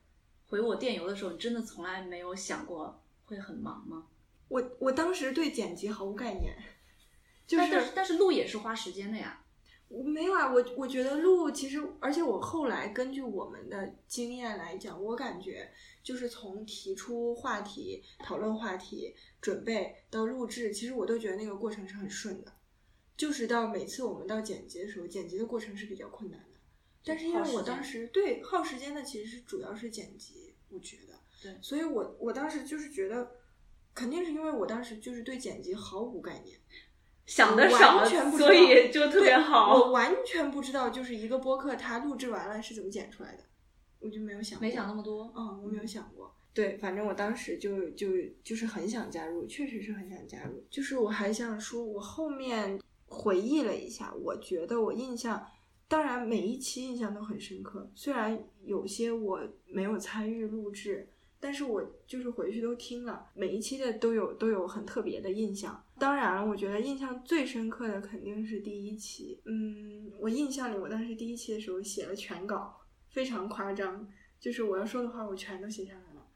[0.47, 4.07] 回我电邮的时候，你真的从来没有想过会很忙吗？
[4.49, 6.55] 我我当时对剪辑毫无概念，
[7.47, 9.41] 就但是但但是录也是花时间的呀。
[9.89, 15.71] 我没有啊，我我觉得录其实，而且我后来根据我们的经验来讲，我感觉
[16.05, 22.53] 就是从提出话题、讨论话题、准备到录制，其实我都觉得那个过程是很顺的。
[23.17, 26.59] 就是到每次我们到剪辑的时候，剪辑的过程是比较困难的。
[27.05, 33.31] 但是因为我当时对耗时间的其实是主要是剪辑，我觉得，对所以我我当时就是觉得，
[33.95, 36.59] 肯定是因为我当时就是对剪辑毫无概念。
[37.27, 39.91] 想的少完全，不知道所以就特别好我。
[39.93, 43.45] 完全不知道，就是一个播客它录制完了是怎么剪出来的，
[44.05, 45.33] 我就没有想过，没想那么多。
[45.35, 46.31] 嗯，我没有想过。
[46.53, 48.09] 对，反正我当时就就
[48.45, 50.63] 就是很想加入，确实是很想加入。
[50.71, 55.45] 就是我还想说，我后面回忆了一下，我觉得我印象，
[55.89, 61.09] 当然每一期印象都很深刻，虽然有些我没有参与录制，
[61.41, 65.83] 但是我就是回去都听了，每一期的都有都有很特别的印象。
[65.99, 69.41] 当然了，我觉得印象最深刻的肯定是第一期。
[69.45, 72.81] 嗯，我印象里，我当时第一期的时候写了全稿，
[73.15, 74.07] 非常夸张，
[74.41, 76.27] 就是我要说的话我全都写下来了。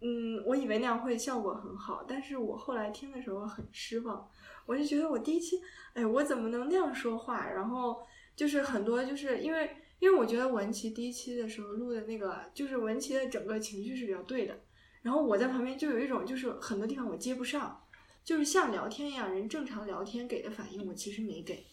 [0.00, 4.28] 嗯，我以为那样会效果很好，但是我后来听的时候很失望。
[4.66, 5.60] 我就觉得我第一期，
[5.94, 7.48] 哎，我怎么能那样说话？
[7.48, 8.02] 然后
[8.34, 14.58] 就是很多，就是因为因为我觉得文琪第一期的时候录的那个，就是文琪的整个情绪是比较对的，
[15.02, 17.80] 然后我在旁边就有一种就是很多地方我接不上，
[18.24, 21.66] 就是像聊天一样，人正常聊天给的反应我其实没给，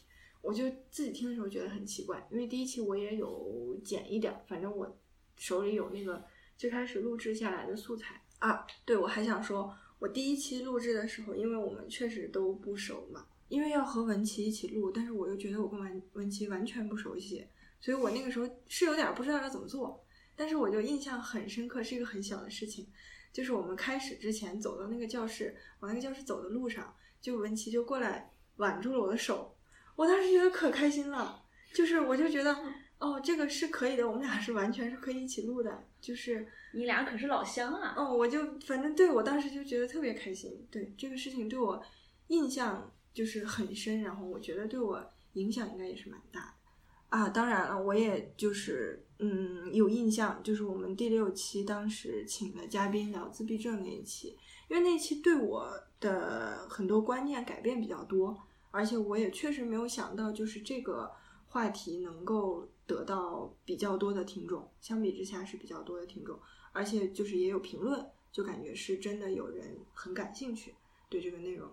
[0.47, 4.97] 我就自己听的时候觉得很奇怪，因为第一期我也有剪一点，反正我
[5.35, 6.23] 手里有那个
[6.55, 8.65] 最开始录制下来的素材啊。
[8.85, 17.45] 对，我还想说，我第一期录制的时候，因为我们确实都不熟嘛，因为要和文琪一起录，但是我又觉得我跟文文琪完全不熟悉，
[17.81, 20.01] 所以我那个时候是有点不知道要怎么做，
[20.37, 22.87] 但是我就印象很深刻，是一个很小的事情，
[23.33, 29.56] 就是我们开始之前走到那个教室，往那个教室走的路上，就文琪就过来挽住了我的手，
[29.97, 32.55] 我当时觉得可开心了，就是我就觉得
[32.99, 37.95] 哦，这个是可以的，我们俩是完全是可以一起录的，就是你俩可是老乡啊！
[37.97, 41.81] 哦，我就反正对我当时就觉得特别开心，对这个事情对我
[42.27, 47.29] 印象就是很深，然后我觉得对我影响应该也是蛮大的啊。
[47.29, 54.37] 当然了，我也就是嗯有印象，就是我们第六期当时请的嘉宾聊自闭症那一期，
[54.69, 58.37] 因为那一期对我的很多观念改变比较多，
[58.77, 61.11] 而且我也确实没有想到，就是这个
[61.47, 66.37] 话题能够得到比较多的听众，相比之下是比较多的听众。
[66.73, 70.75] 而且就是也有评论，就感觉是真的有人很感兴趣
[71.09, 71.67] 对这个内容。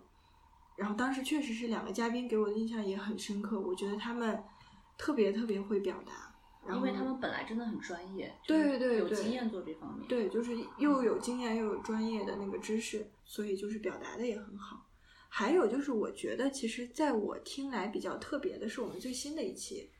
[0.75, 4.43] 然后当时确实是两个嘉宾给我的印象也很深刻，我觉得他们
[4.97, 6.33] 特别特别会表达，
[6.65, 10.07] 然后因为他们本来真的很专业，对对对有经验做这方面。
[10.07, 14.83] 对，就是又有经验又有专业的那个知识，所以就是表达的也很好。
[15.37, 19.91] 还有就是，我觉得其实在我听来比较特别的是我们最新的一期，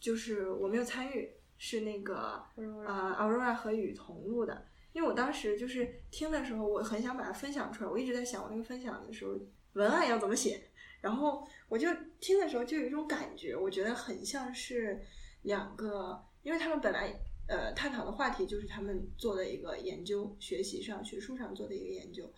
[0.00, 4.66] 就是我没有参与，是那个呃 Aurora 和雨桐录的。
[4.92, 9.38] 因为我当时就是听的时候，我很想把它分享出来，我一直在想我那个分享的时候
[9.74, 10.60] 文案要怎么写，
[11.00, 11.86] 然后我就
[12.18, 15.00] 听的时候就有一种感觉，我觉得很像是
[15.42, 17.14] 两个，因为他们本来
[17.46, 22.28] 呃探讨的话题就是他们做的一个研究，学习上学术上做的一个研究，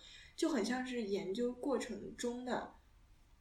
[0.43, 2.75] 就很像是研究过程中的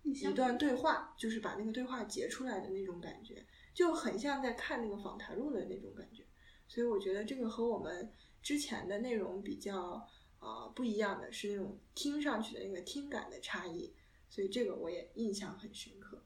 [0.04, 6.24] 一段对话，就是把那个对话截出来的那种感觉，就很像在看那个访谈录的那种感觉。
[6.68, 13.92] 所以我觉得这个和我们之前的内容比较呃不一样的是那种听上去的那个听感的差异。
[14.28, 16.22] 所以这个我也印象很深刻。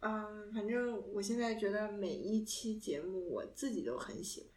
[0.00, 4.50] 嗯，反正我现在觉得每一期节目我自己都很喜欢，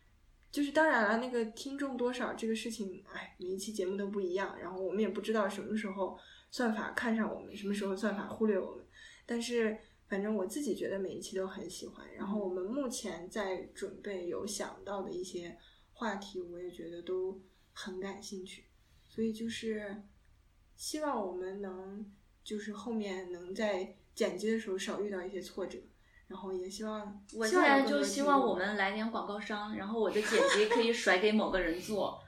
[0.52, 6.18] 就是当然了，那个听众多少这个事情，哎，每一期节目都不一样，然后我们也不知道什么时候
[6.52, 8.86] 算法看上我们，什么时候算法忽略我们，
[9.26, 9.78] 但是。
[10.10, 15.56] 反正我自己觉得每一期都很喜欢，然后我们目前在准备有想到的一些
[15.94, 17.40] 话题，我也觉得都
[17.74, 18.66] 很感兴趣，
[19.08, 20.02] 所以就是
[20.76, 22.12] 希望我们能
[22.44, 25.78] 就是后面能在剪辑的时候少遇到一些挫折，
[26.30, 32.22] 然后也希望我现在就希望我们来点广告商，然后我的剪辑可以甩给某个人做。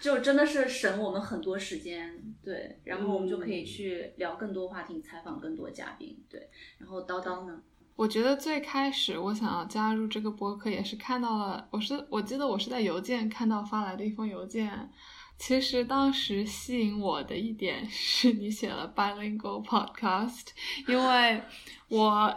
[0.00, 6.48] 就真的是省我们很多时间，对，然后我们就可以去聊更多话题，采访更多嘉宾，对。
[6.78, 7.60] 然后叨叨呢？
[7.96, 14.90] 我觉得最开始我想要加入这个播客，也是看到了，我是我记得我是在邮件看到发来的一封邮件。
[15.40, 20.48] 其实当时吸引我的一点是你写了 bilingual podcast，
[20.86, 21.42] 因为
[21.88, 22.32] 我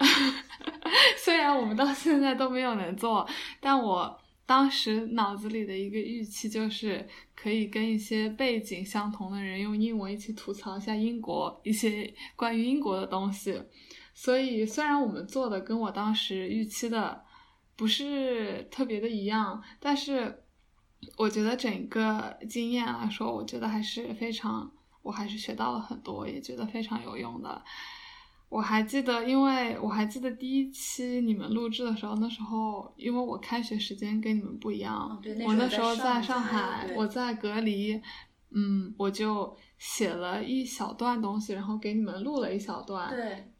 [1.19, 4.19] 虽然我们到现在都没有能做，但我。
[4.45, 13.57] 当时脑子里的一个预期就是可以跟一些背景相同的人用英文一起吐槽一下英国一些关于英国的东西，
[14.13, 17.23] 所以虽然我们做的跟我当时预期的
[17.77, 20.42] 不是特别的一样，但是
[21.17, 27.63] 我觉得整个经验来说，我觉得还是非常，我还是学到了很多，也觉得非常有用的。
[28.49, 37.99] 我还记得，因为我还记得第一期你们录制的时候，那时候因为我开学时间跟你们不一样，我那时候在上海，我在隔离，
[38.51, 43.09] 嗯，我就写了一小段东西，然后给你们录了一小段。
[43.09, 43.51] 对，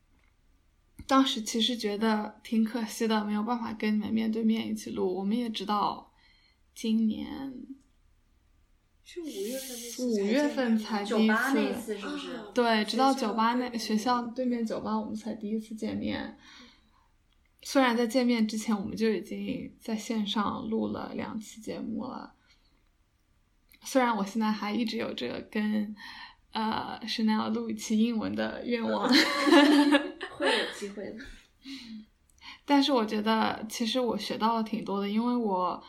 [1.08, 5.12] 当时其实觉得挺可惜的，没有办法跟你们面对面一起录。
[5.12, 6.12] 我们也知道，
[6.74, 7.54] 今年。
[9.06, 12.40] 是五月份，五月份才第一次，是不是？
[12.54, 16.38] 对，直到酒吧那学校对面酒吧，我们才第一次见面。
[17.62, 22.34] 虽然在见面之前，我们就已经在线上录了两期节目了。
[23.84, 25.94] 虽然我现在还一直有着跟
[26.54, 29.08] 呃 Chanel 录一期英文的愿望，
[30.38, 31.18] 会有机会的。
[32.66, 35.84] 但是我觉得，其实我学到了挺多的，因为我。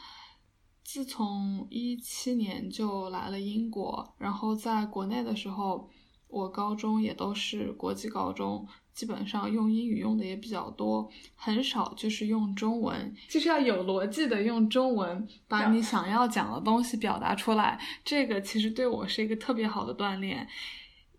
[0.85, 5.89] 自从一七年就来了英国，然后在国内的时候，
[6.29, 17.81] 我高中也都是国际高中，基本上用英语用的也比较多，很少就是用中文，就是要有逻辑的用中文把你想要讲的东西表达出来。
[18.05, 20.47] 这个其实对我是一个特别好的锻炼，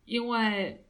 [0.06, 0.82] 因为。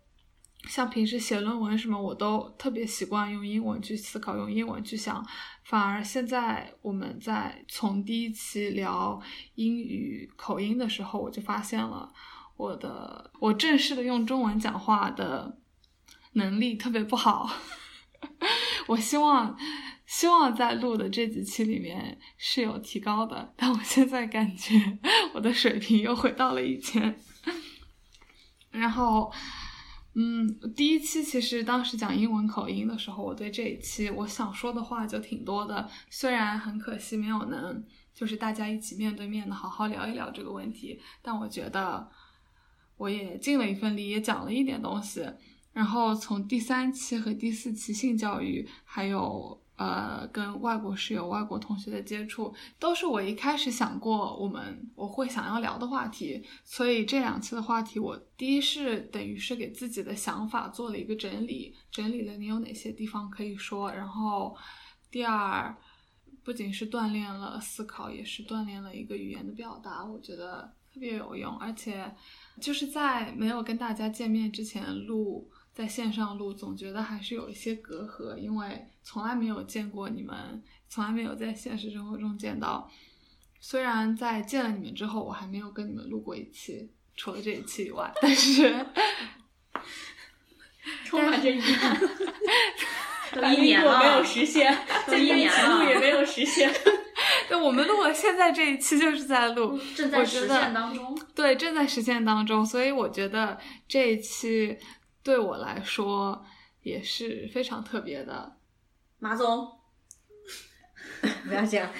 [0.67, 5.23] 像平时写论文什么，我都特别习惯用英文去思考，用英文去想。
[5.65, 9.19] 反而现在我们在从第一期聊
[9.55, 12.13] 英语口音的时候，我就发现了
[12.55, 15.57] 我的我正式的用中文讲话的
[16.33, 17.49] 能力特别不好。
[18.85, 19.57] 我希望
[20.05, 24.99] 希望在录的这几期里面是有提高的，但我现在感觉
[25.33, 27.19] 我的水平又回到了以前。
[28.69, 29.33] 然后。
[30.15, 35.89] 嗯，第一期其实当时讲英文口音的时候，我对这一期我想说的话就挺多的。
[36.09, 42.09] 虽然很可惜没有能就是大家一起面对面的好好聊一聊这个问题，但我觉得
[42.97, 45.25] 我也尽了一份力，也讲了一点东西。
[45.73, 49.61] 然后从第三期和第四期性教育还有。
[49.77, 56.41] 呃，跟外国室友、外国同学的接触，都是我一开始想过我们我会想要聊的话题。
[56.63, 63.91] 所以这两期的话题，我第一是等于是给自己的想法做了一个整理，整理了你有哪些地方可以说。
[63.91, 64.55] 然后
[65.11, 65.75] 第二，
[66.41, 71.53] 不仅是锻炼了思考，也是锻炼了一个语言的表达，我觉得特别有用。
[71.57, 72.15] 而且
[72.61, 75.51] 就是在没有跟大家见面之前录。
[75.75, 82.89] 在线上录，总觉得还是有一些隔阂，因为从来没有见过你们，从来没有在现实生活中见到。
[83.59, 88.73] 虽然在见了你们之后，我还没有跟你们录过一期，除了这一期以外，但是
[91.03, 91.99] 充满着遗憾，
[93.33, 94.73] 都一年了没有实现，
[95.07, 96.73] 都一年了也没有实现。
[97.49, 101.19] 对，我们录了，现在这一期就是在录，正在实现当中。
[101.35, 103.59] 对，正在实现当中，所以我觉得
[103.89, 104.77] 这一期。
[105.25, 106.45] 对我来说
[106.83, 108.57] 也是非常特别的，
[109.17, 109.71] 马总，
[111.47, 111.91] 不要这样。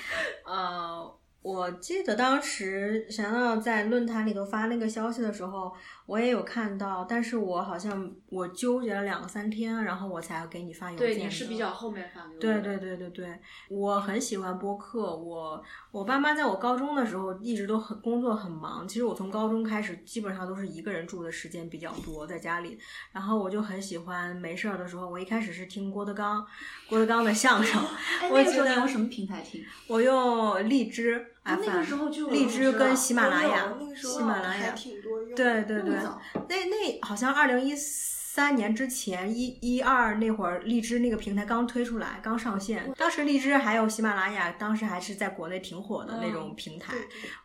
[0.46, 5.74] 呃，我记得当时想要在论坛里头发那个消息的时候，
[6.06, 11.16] 我也有看到，但是我好像我纠结了两三天，然后我才给你发邮件的。
[11.16, 12.40] 对，你是比较后面发给我的。
[12.40, 13.40] 对对对对对，
[13.70, 15.16] 我很喜欢播客。
[15.16, 22.78] 我我爸妈在我高中的时候一直都很工作很忙，其实我从高中开始基本上都是一个人住的时间比较多，在家里。
[23.12, 26.46] 然后我就很喜欢没事儿的时候，我一开始是听郭德纲，
[26.88, 27.82] 郭德纲的相声。
[28.22, 29.64] 哎， 我那个时记得候你用什么平台听？
[29.88, 35.36] 我用荔枝那个时候就荔枝跟喜马拉雅那个时候喜马拉雅还挺多用的。
[35.36, 36.20] 对对对那
[36.50, 42.92] 那那好像二零一三年之前一一二那会儿，荔枝那个平台刚推出来，刚上线。
[42.98, 46.94] 当时荔枝还有喜马拉雅，当时还是在国内挺火的那种平台。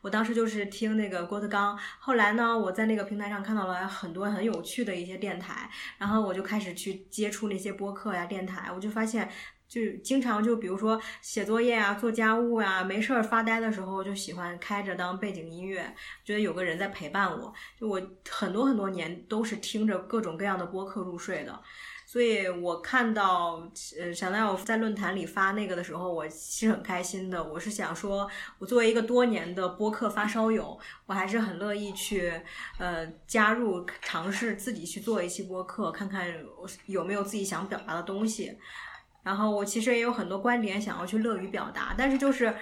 [0.00, 9.30] 我当时就是听那个郭德纲，后来呢，我在那个平台上看到了很多很有趣的一些电台，然后我就开始去接触那些播客呀、电台，我就发现。
[9.70, 15.94] 就经常就比如说写作业啊、做家务啊、没事儿发呆的时候，就喜欢开着当背景音乐，
[16.24, 17.54] 觉得有个人在陪伴我。
[17.78, 21.60] 就我很多很多年都是听着各种各样的播客入睡的，
[22.04, 27.42] 所以我看到呃闪奈在论坛里发那个的时候，我是很开心的。
[27.42, 32.32] 我是想说，我作为一个多年的播客发烧友，我还是很乐意去
[32.76, 36.26] 呃加入尝试自己去做一期播客，看看
[36.60, 38.58] 我有没有自己想表达的东西。
[39.22, 42.54] 然后我其实也有很多观点想要去乐于表达，但是就是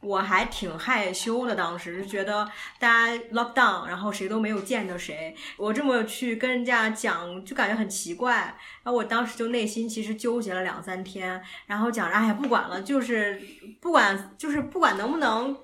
[0.00, 2.48] 我还挺害羞的，当时就觉得
[2.78, 8.56] 大家 lock down，然后谁都没有见着谁，我这么去跟人家讲，就感觉很奇怪。
[8.82, 13.40] 然后我当时就内心其实纠结了两三天，然后讲着，哎呀，不管了，就是
[13.80, 15.56] 不管就是不管能不能。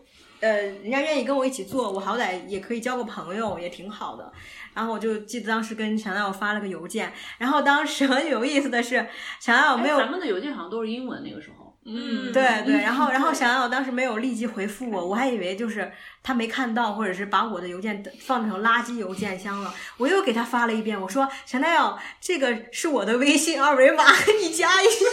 [0.42, 0.50] 呃，
[0.82, 4.32] 人家愿意跟我一起做，我好歹也可以交个朋友，也挺好的。
[4.74, 9.06] 然后我就记得当时跟强大发了个邮件，然后当时很有意思的是，
[9.40, 11.72] 强大没有哎咱们的邮件好像都是英文那个时候。
[11.84, 19.72] 嗯，对对， 然后然后想想我当时没有立即回复我，我还以为就是他没看到，或者是把我的邮件放成垃圾邮件箱了。
[19.98, 24.04] 我又给他发了一遍，我说小奈友，这个是我的微信二维码，
[24.40, 25.06] 你加一下。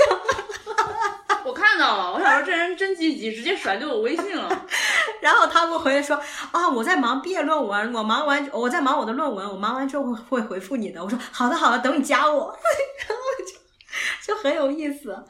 [1.44, 4.48] 我看到了，我想说这人真积极，直接甩给我微信了。
[5.22, 6.20] 然后他给我回来说
[6.52, 11.04] 啊，我在忙毕业论文，我忙完我在忙我的论文，我忙完之后会会回复你的。
[11.04, 12.56] 我说好的好的，等你加我，
[13.08, 15.26] 然后就就很有意思。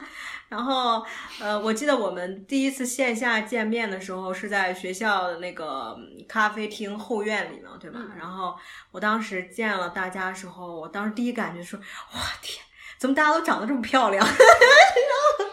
[0.48, 1.00] 然后，
[1.40, 5.96] 呃，我记得我们第一次线下见面的时候是在学校的那个
[6.28, 8.00] 咖啡厅后院里呢，对吧？
[8.18, 8.56] 然后
[8.90, 12.60] 我当时见了大家的时候，我当时第一感觉说，哇天，
[12.98, 14.26] 怎么大家都长得这么漂亮？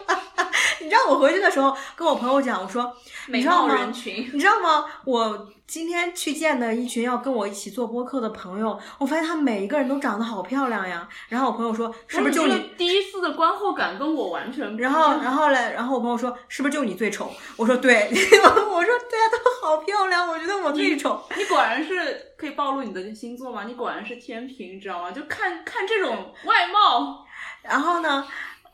[0.06, 2.92] 然后，你知道我回去的时候跟我朋友讲，我说，
[3.26, 4.84] 美知道吗人群， 你知道吗？
[5.04, 11.06] 我今天去见的一群要跟我一起做播客的朋友，我发现他们每一个人都长得好漂亮呀。
[11.28, 14.92] 然后我朋友说，是不是就你第一次的观后感跟我完全不一样？
[14.92, 17.30] 然后，然后嘞，然后我朋友说，是不是就你最丑？
[17.56, 21.22] 我说对， 我说对啊，都好漂亮，我觉得我最丑。
[21.36, 23.64] 你果然是可以暴露你的星座吗？
[23.66, 25.10] 你果然是天平，你知道吗？
[25.12, 27.26] 就看看这种外貌，
[27.62, 28.26] 然后呢，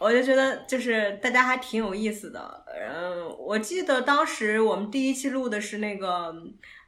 [0.05, 2.65] 我就觉得就是大家还挺有意思的。
[2.67, 6.35] 嗯，我记得当时我们第一期录的是那个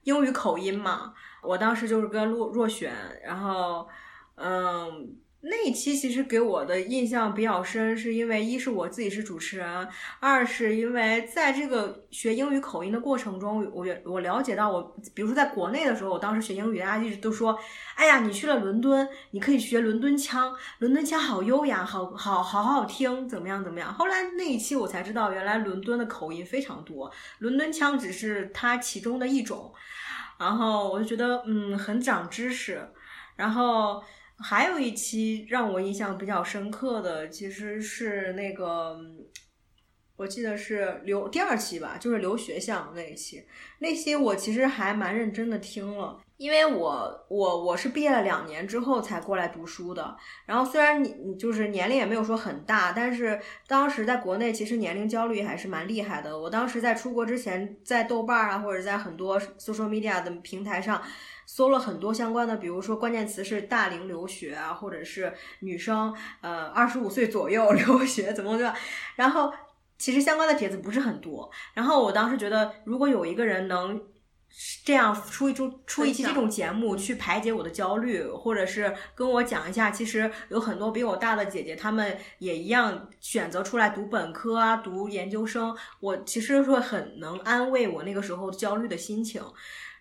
[0.03, 2.93] 英语口音嘛，我当时就是跟若若璇，
[3.25, 3.89] 然后
[4.35, 5.17] 嗯。
[5.43, 14.82] 那一期其实给我的印象比较深，是因为一是我自己是主持人，二是因为在这个学英语口音的过程中，我我了解到我，
[15.14, 17.57] 比如说在国内的时候，我当时学英语，大家一直都说，
[17.95, 23.95] 哎呀，你去了伦敦，你可以学伦敦腔，伦敦腔好优雅，好好好好听，怎么样怎么样？
[23.95, 29.72] 后来那一期我才知道，原来伦敦的口音非常多，伦敦腔只是它其中的一种。
[30.39, 32.87] 然后我就觉得，嗯，很长知识。
[33.37, 34.03] 然后
[34.39, 38.99] 还有一期让我印象比较深刻的，其实是那个。
[40.18, 43.45] 我记得是留第二期吧，就是留学项那一期，
[43.80, 50.16] 那期我其实还蛮认真的听了，因为我我我是毕业了两年之后才过来读书的，
[50.47, 56.39] 然后虽然你你就是年龄也没有说很大，但是当时在国内其实年龄焦虑还是蛮厉害的。
[56.39, 61.03] 我当时在出国之前，在豆瓣啊或者在很多 social media 的平台上
[61.47, 68.75] 搜了很多相关的，比如说关键词是大龄留学啊，或者是女生呃二十五岁左右 留学怎么怎么，
[69.15, 69.51] 然后。
[69.99, 73.99] 其实相关的帖子不是很多，然后我当时觉得，如果有一个人能
[74.85, 89.43] 这样出一出出一期这种节目去排解我的焦虑，或者是跟我讲一下，其实有很多比我大的姐姐，她们也一样选择出来读本科啊，读研究生，我其实会很能安慰我那个时候焦虑的心情。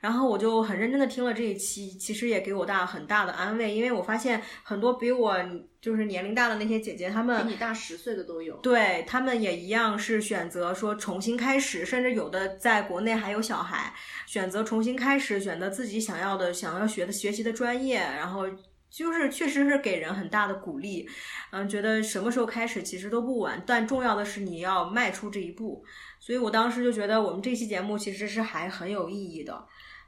[0.05, 5.35] 然后我就很认真的听了这一期，其实也给我大很大的安慰，因为我发现很多比我
[5.81, 8.55] 就是年龄大的那些姐姐，她们比你大十岁的都有。
[8.57, 13.95] 对她们也一样是选择说重新开始，甚至有的在国内还有小孩，
[14.27, 18.43] 选择重新开始，选择自己想要的、想要学的学习的专业，然后
[18.91, 21.09] 就是确实是给人很大的鼓励。
[21.51, 25.83] 嗯，觉得什么时候开始其实都不晚，但重要的是你要迈出这一步。
[26.19, 29.65] 所以我当时就觉得我们这期节目其实是还很有意义的。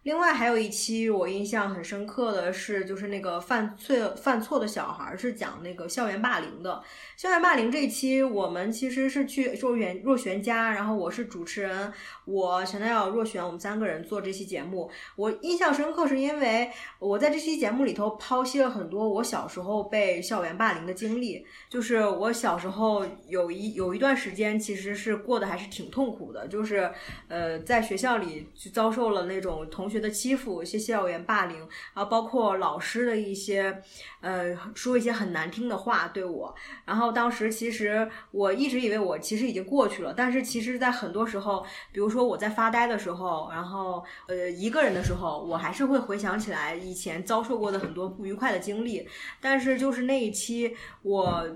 [0.07, 6.81] 另外还有一期我印象很深刻的是，就是那个犯罪犯错的小孩是讲那个校园霸凌的。
[7.17, 11.91] 校园霸凌这一期我们其实是去若元若璇家，然后我是主持人，
[12.23, 14.89] 我陈代耀、若璇，我们三个人做这期节目。
[15.17, 21.45] 我印象深刻是因为我在这期节目里头剖析了很多我小时候被校园霸凌的经历。
[21.69, 26.89] 就是我小时候有一有一段时间其实是过得还是挺痛苦的，就是
[27.27, 31.57] 呃在学校里就遭受了那种同学的欺负，一些校园霸凌，
[31.93, 33.81] 然后包括老师的一些
[34.21, 36.53] 呃说一些很难听的话对我。
[36.85, 49.07] 然后当时其实我一直以为我其实已经过去了，但是其实在很多时候，比如说我在发呆的时候，然后呃一个人的时候，我还是会回想起来以前遭受过的很多不愉快的经历。
[49.39, 51.47] 但是就是那一期我。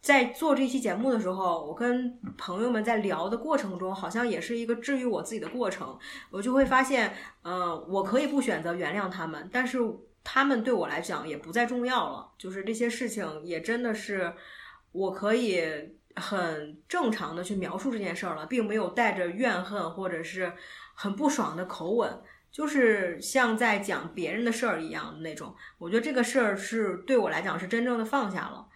[0.00, 5.98] 在做这期节目的时候，我跟朋友们在聊的过程中，好像也是一个治愈我自己的过程。
[6.30, 9.78] 我就会发现，嗯，我可以不选择原谅他们，但是
[10.24, 12.30] 他们对我来讲也不再重要了。
[12.38, 14.32] 就是这些事情也真的是
[14.92, 15.62] 我可以
[16.16, 20.50] 很正常的去描述这件事儿了，并没有带着怨恨或者是
[20.94, 25.54] 很不爽的口吻，就是像在讲别人的事儿一样的那种。
[25.76, 28.66] 我觉得这个事儿是对我来讲是真正的放下了。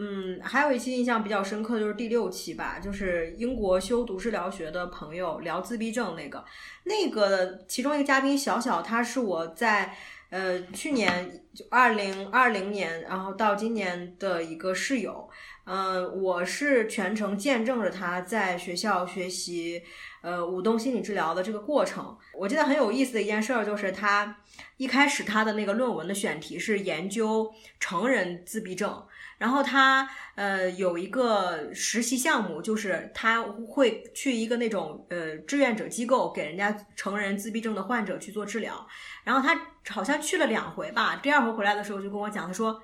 [0.00, 6.44] 嗯，还有一期印象比较深刻，就是第六期吧，就是英国修读治疗学的朋友聊自闭症那个，
[6.84, 9.92] 那个其中一个嘉宾小小，他是我在
[10.30, 15.28] 呃去年就二零二零年，然后到今年的一个室友，
[15.64, 19.82] 嗯，我是全程见证着他在学校学习
[20.22, 22.16] 呃舞动心理治疗的这个过程。
[22.34, 24.36] 我记得很有意思的一件事儿，就是他
[24.76, 29.04] 一开始他的那个论文的选题是研究成人自闭症。
[29.38, 38.84] 然后他呃有一个实习项目，就是他会去一个那种呃志愿者机构，给人家成人自闭症的患者去做治疗。
[39.22, 39.56] 然后他
[39.90, 42.82] 好像去了两回吧，第二回回来的时候就跟我讲，他说：“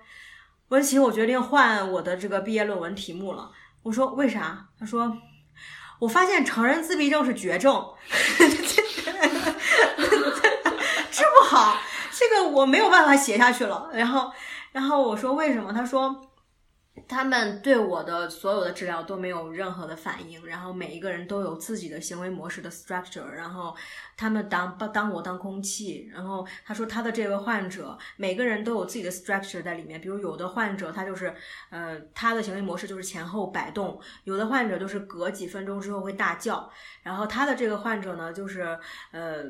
[0.71, 3.51] 文琪，我决定换我的这个毕业论文题目了。”
[3.83, 5.19] 我说：“为啥？”他说
[5.99, 7.85] ：“我发现成人自闭症是绝症，
[11.11, 11.79] 治不好，
[12.13, 14.33] 这个我没有办法写下去了。”然后，
[14.71, 16.31] 然后我说：“为什么？”他说。
[17.09, 23.75] 他们对我的所有的治疗都没有任何的反应，然后每一个人都有自己的行为模式的 structure，然后
[24.17, 31.35] 他们当当我当空气，然后他说他的这位患者每个人都有自己的 structure 在里面，比如有的患者他就是
[31.71, 36.71] 呃他的行为模式就是前后摆动，有的患者就是隔几分钟之后会大叫，
[37.03, 38.79] 然后他的这个患者呢就是
[39.11, 39.43] 呃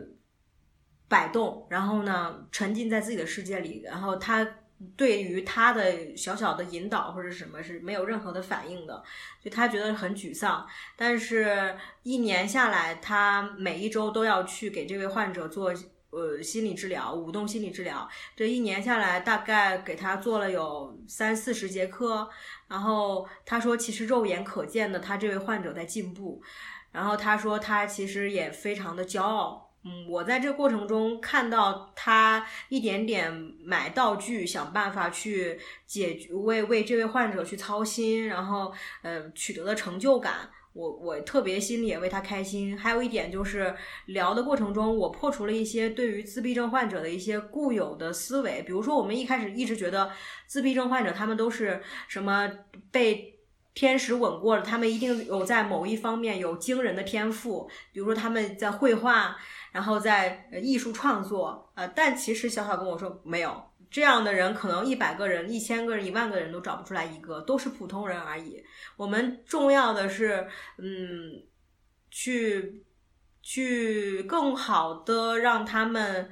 [1.08, 4.48] 摆动，然后呢沉浸在自己的世界里，然后他。
[4.96, 9.02] 对于他的小小的引导或者什么是没有任何的反应的，
[9.42, 10.66] 就他觉得很沮丧。
[10.96, 15.72] 但是，一年下来，他每一周都要去给这位患者做
[16.10, 18.08] 呃心理治疗，舞动心理治疗。
[18.36, 22.28] 这一年下来，大概给他做了有三四十节课。
[22.68, 26.42] 然后他说，其实肉眼可见的，他这位患者在进步。
[26.92, 29.63] 然后他说，他其实也非常的骄傲。
[29.86, 33.30] 嗯，我在这过程中看到他一点点
[33.62, 38.72] 买道具，想办法去解决，为为这位患者去操心，然后
[39.02, 42.78] 呃取得的成就感，我我特别心里也为他开心。
[42.78, 43.74] 还有一点就是
[44.06, 50.10] 聊的过程中，我破除了一些对于自闭症患者的一些固有的思维，比如说我们一开始一直觉得
[50.46, 52.50] 自闭症患者他们都是什么
[52.90, 53.38] 被
[53.74, 59.36] 天使吻过了，他们一定有在某一方面有惊人的天赋，比如说他们在绘画。
[59.74, 63.60] 然后在艺术创作，呃，但其实小小跟我说没有
[63.90, 68.64] 这样的人，可能一百个人、一千个人、一万个人都找不出来一个，都是普通人而已。
[68.96, 70.46] 我们重要的是，
[70.78, 71.42] 嗯，
[72.08, 72.84] 去
[73.42, 76.30] 去更好的让他们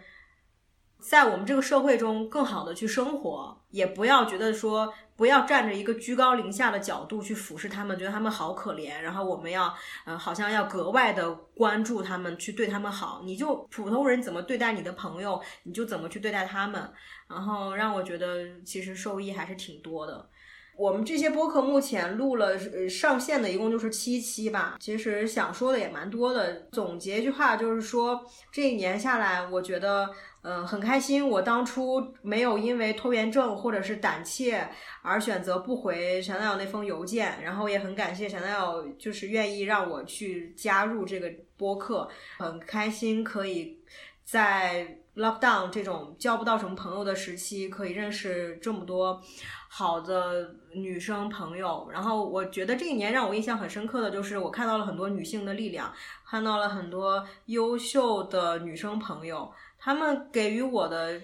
[1.00, 4.94] 在我们这个社会中更好的去生活，也不要觉得说。
[5.16, 9.72] 不要站着一个居高临下的角度去俯视他们，觉得他们好可怜，然后我们要，
[10.06, 13.22] 嗯，好像要格外的关注他们，去对他们好。
[13.24, 16.90] 你就普通人怎么对待你的朋友，你就怎么去对待他们，
[17.28, 20.28] 然后让我觉得其实受益还是挺多的。
[20.74, 26.66] 我们这些播客目前录了呃上线的一共就是七期吧，其实想说的也蛮多的。
[26.72, 30.08] 总结一句话就是说，这一年下来，我觉得
[30.42, 31.26] 嗯、很开心。
[31.26, 34.68] 我当初没有因为拖延症或者是胆怯
[35.00, 43.78] 而选择不回 Chanel 那封邮件，然后也很感谢 Chanel 就是愿意让我去加入这个播客，很开心可以
[44.24, 49.20] 在 lockdown 这种交不到什么朋友的时期，可以认识这么多
[49.68, 51.86] 好的女生朋友。
[51.92, 55.92] 然后我觉得这一年让我印象很深刻的就是，我看到了很多女性的力量，
[56.26, 59.52] 看到了很多优秀的女生朋友，
[59.82, 61.20] 她们给予我的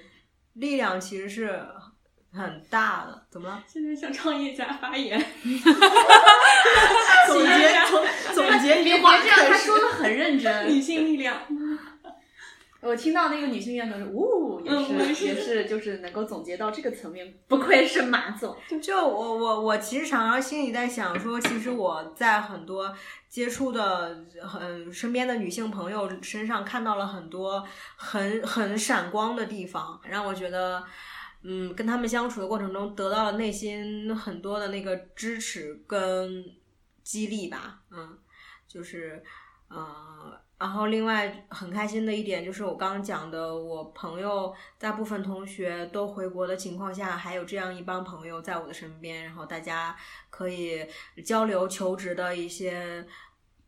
[0.55, 1.65] 力量其实是
[2.33, 3.23] 很大的。
[3.31, 3.63] 怎么了？
[3.67, 5.19] 现在向创业家发言，
[7.29, 8.05] 总结 总
[8.35, 10.69] 总结一句话，别这样，他说的很认真。
[10.69, 11.41] 女性力量。
[12.81, 18.57] 我听到那个女性院都是，呜、也是、嗯也是也是，就是能够总结到这个层面，不愧是马总。
[18.81, 22.95] 就我我我其实常常心里在想说，其实我在很多
[23.29, 27.67] 接触的很身边的女性朋友身上看到了很多
[27.97, 30.83] 很很闪光的地方，让我觉得，
[31.43, 36.45] 嗯，跟他们相处的过程中得到了内心很多的那个支持跟
[37.03, 38.19] 激励吧，嗯，
[38.67, 39.23] 就是，
[39.71, 40.39] 嗯。
[40.59, 49.97] 然后，另外很开心的一点就是我刚刚讲的，我朋友大部分同学都回国的情况下，还有这样一帮朋友在我的身边，然后大家
[50.31, 50.85] 可以
[51.25, 53.07] 交流求职的一些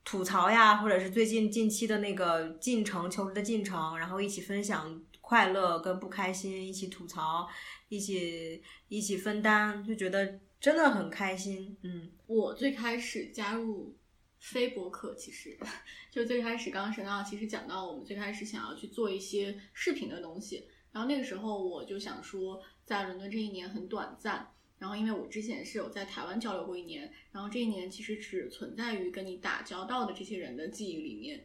[0.04, 7.46] 吐槽呀，或者是最近近期的那个进程求职的进程，然后一起分享快乐跟不开心，一起吐槽，
[7.88, 11.76] 一起一起分担，就觉得真的很开心。
[11.82, 13.94] 嗯，我最开始加入
[14.40, 15.56] 非博客，其实
[16.10, 24.52] 就最开始刚刚沈导其实讲到，我们最开始想要去做一些视频的东西，然后那个时候我就想说，在伦敦这一年很短暂。
[24.80, 31.44] 然后，因为我之前是有在台湾交流过一年，然后这一年其实只存在于跟你打交道的这些人的记忆里面，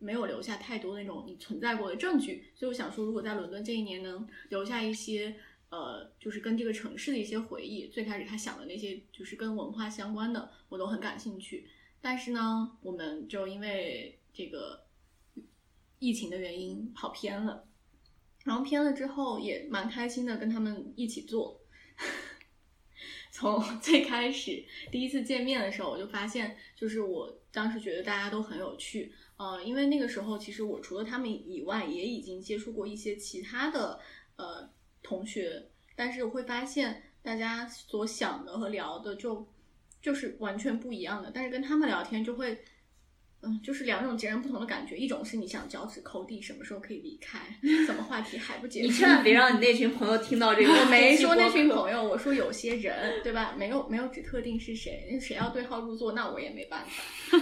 [0.00, 2.50] 没有留下太多那种你存在过的证据。
[2.56, 5.32] 所以我想说，如果在伦敦这一年能留下一些
[5.70, 11.68] 呃，就是跟这个城市的一些回忆，最开始他想的那些就是跟文化相关的，我都很感兴趣。
[12.02, 14.84] 但是呢，我们就因为这个
[15.98, 17.64] 疫情的原因跑偏了，
[18.44, 21.60] 然后偏了之后也蛮开心的，跟他们一起做。
[23.30, 33.98] 从 最开始第一次见面的时候，我就发现，就是我当时觉得大家都很有趣，呃，因为那个时候其实我除了他们以外，也已经接触过一些其他的
[34.36, 34.68] 呃
[35.02, 39.46] 同学，但是我会发现大家所想的和聊的就
[40.02, 42.62] 就是完全不一样的，但是跟他们聊天就会。
[43.44, 47.40] 嗯，就是两种截然不同的感觉，一种是你想脚趾抠地，什么时候可以离开，
[47.88, 48.86] 怎么话题还不结束？
[48.86, 50.72] 你千万别让你那群朋友听到这个。
[50.72, 51.68] 我没说那群。
[51.68, 53.52] 朋友，我说有些人，对吧？
[53.58, 57.36] 没有没有指特定是谁，谁要对号入座，那我也没办法。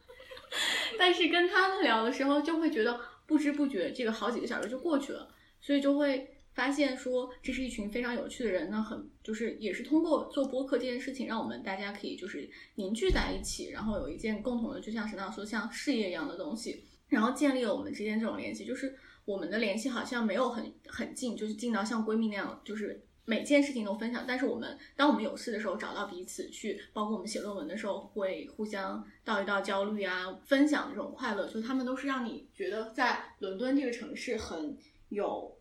[0.98, 5.26] 但是跟他们聊的时候，就会觉得不知不觉这个好几个小时就过去了，
[5.58, 18.94] 所以就会发现说这是一群非常有趣的人呢，很就是也是通过做播客这件事情，让我们大家可以就是凝聚在一起，然后有一件共同的，就像沈导说像事业一样的东西，然后建立了我们之间这种联系，就是
[19.24, 24.26] 我们的联系好像没有很很近，就是近到像闺蜜那样，就是每件事情都分享。
[24.28, 34.76] 但是我们当我们有事的时候找到彼此去，包括我们写论文的时候会互相道一道焦虑啊，分享这种快乐，就他们都是让你觉得在伦敦这个城市很
[35.08, 35.56] 有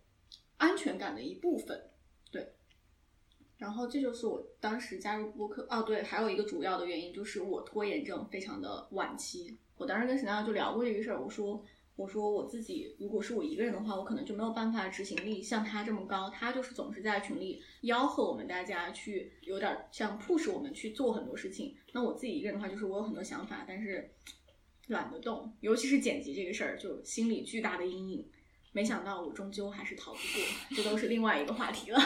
[0.60, 1.90] 安全感的一部分。
[2.32, 2.48] 对，
[3.58, 9.58] 然后这就是我当时加入播客哦，对，还有一个主要的原因就是我拖延症非常的晚期。
[9.78, 16.30] 我当时跟沈亮就聊过这个事儿，我说我说我自己如果是我一个人的话，我可能就没有办法执行力像他这么高。
[16.30, 21.76] 他就是总是在群里吆喝我们大家去，有点像 push 我们去做很多事情。
[21.94, 24.14] 那我自己一个人的话，就是我有很多想法，但是
[24.88, 28.30] 懒得动，尤其是剪辑这个事儿，就心里巨大的阴影。
[28.72, 32.00] 没想到我终究还是逃不过，这都是另外一个话题了。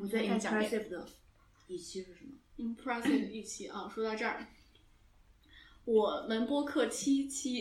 [0.00, 1.08] 我再给你讲点 impressive 的
[1.68, 4.46] 一期是什么？impressive 一期啊，说到这儿，
[5.84, 7.60] 我们播客七期，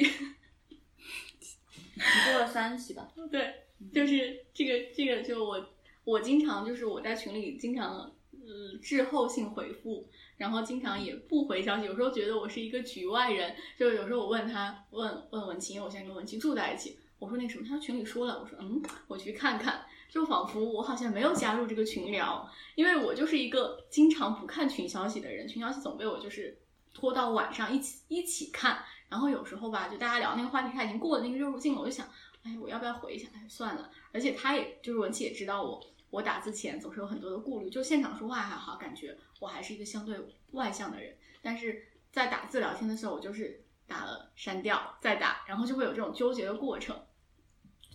[0.70, 3.12] 你做了三期吧？
[3.32, 3.54] 对，
[3.94, 5.70] 就是这个这个，就我
[6.04, 19.86] 我经常就是我在群里经常呃滞后性回复，然后经常也不回消息，有时候觉得我是一个局外人，就有时候我问他问问文琪，因为我现在跟文琪住在一起，我说那什么，他群里说了，我说嗯，我去看看。
[20.10, 26.58] 就仿佛我好像没有加入这个群聊，因为我就是一个经常不看群消息的人，群消息总被我就是
[26.96, 32.08] 拖到晚上一起一起看，然后有时候吧，就大家聊那个话题，他已经过了那个热度劲了，我就想，
[32.42, 33.28] 哎，我要不要回一下？
[33.36, 33.92] 哎，算了。
[34.12, 40.18] 而且他也就是文琪也知道我我打字前总是有很多的顾虑，就现场说话还好，感觉我还是一个相对
[40.54, 47.00] 外向的人，但是在打字聊天的时候，我就是打了删掉再打，然后就会有这种纠结的过程，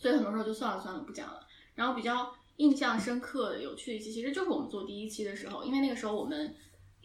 [0.05, 1.41] 所以很多时候就算了算了不讲了。
[1.75, 6.55] 然后比较印象深刻的、有趣的一期，其实就是我们做第一期的时候，因为那个时候我们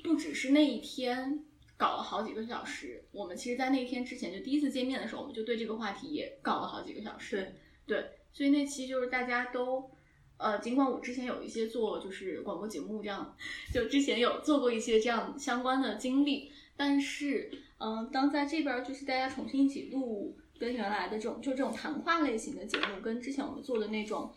[0.03, 1.45] 不只是那一天
[1.77, 7.55] 搞了好几个小时，我们其实，在那天之前就第一次见面的时候，我们就对这个话题也搞了好几个小时。
[7.87, 9.89] 对，所以那期就是大家都，
[10.35, 13.33] 呃，尽管我之前有一些做就是广播节目这样，
[13.73, 24.31] 就之前有做过一些这样相关的经历，但是，嗯、当在这边儿就是大家重新一起录，跟原来的这种就这种谈话类型的节目，跟之前我们做的那种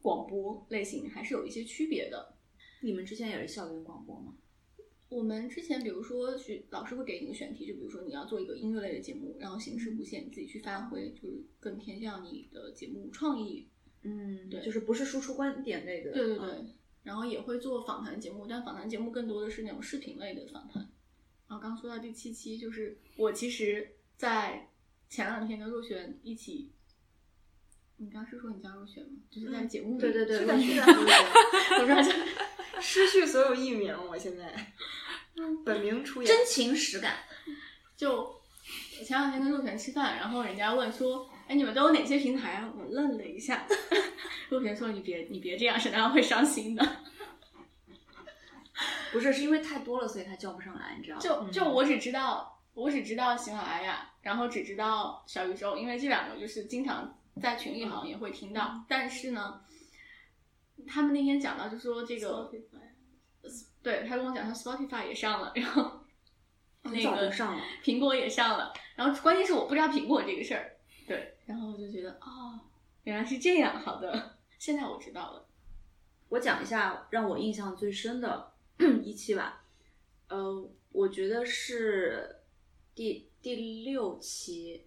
[0.00, 2.34] 广播类型还是有一些区别的。
[2.82, 4.34] 你们之前也是校园广播吗？
[5.08, 13.68] 我们之前比如说去老师会给你一个选题，就比如说你要做一个音乐类的节目，然后形式不限，你自己去发挥，就是更偏向你的节目创意。
[14.02, 16.12] 嗯，对就是不是输出观点类的。
[16.12, 20.82] 对对对，嗯然后也会做访谈节目，但访谈节目更多的是那种视频类的访谈。
[21.46, 24.70] 然后刚说到第七期，就是我其实，在
[25.14, 26.72] 前两天跟若璇一起。
[27.98, 29.10] 你刚是说你叫若璇吗？
[29.30, 31.12] 就是在节目里、对对对，陆续是的是的
[31.80, 32.10] 我刚才
[32.82, 34.52] 失去所有艺名，我现在
[35.64, 36.26] 本名出演。
[36.26, 37.18] 真情实感。
[37.96, 38.42] 就
[39.04, 43.64] 前两天跟若璇吃饭，然后人家问说：“哎，你们都有哪些平台啊？”我愣了一下，
[44.50, 46.84] 若璇说：“你别你别这样，沈大会伤心的。
[49.12, 51.22] 不是，是因为太多了，所以他叫不上来，你知道吗？
[51.22, 58.84] 就”就我只知道，我只知道喜马拉雅，然后只知道小宇宙，因为这两个就是经常在群里好像也会听到。
[58.88, 59.64] 但是呢，
[60.86, 62.50] 他们那天讲到就说这个，
[63.82, 66.00] 对他跟我讲他 Spotify 也上了，然后
[66.82, 67.62] 那个上了。
[67.82, 72.58] 苹果也上了，然后关键是我不知道苹果这个事儿，对，然后我就觉得哦，
[73.04, 75.46] 原来是这样，好的，现在我知道了。
[76.30, 78.52] 我讲一下让我印象最深的
[79.04, 79.62] 一期吧。
[80.28, 82.40] 呃，我觉得是
[82.94, 84.84] 第第六期，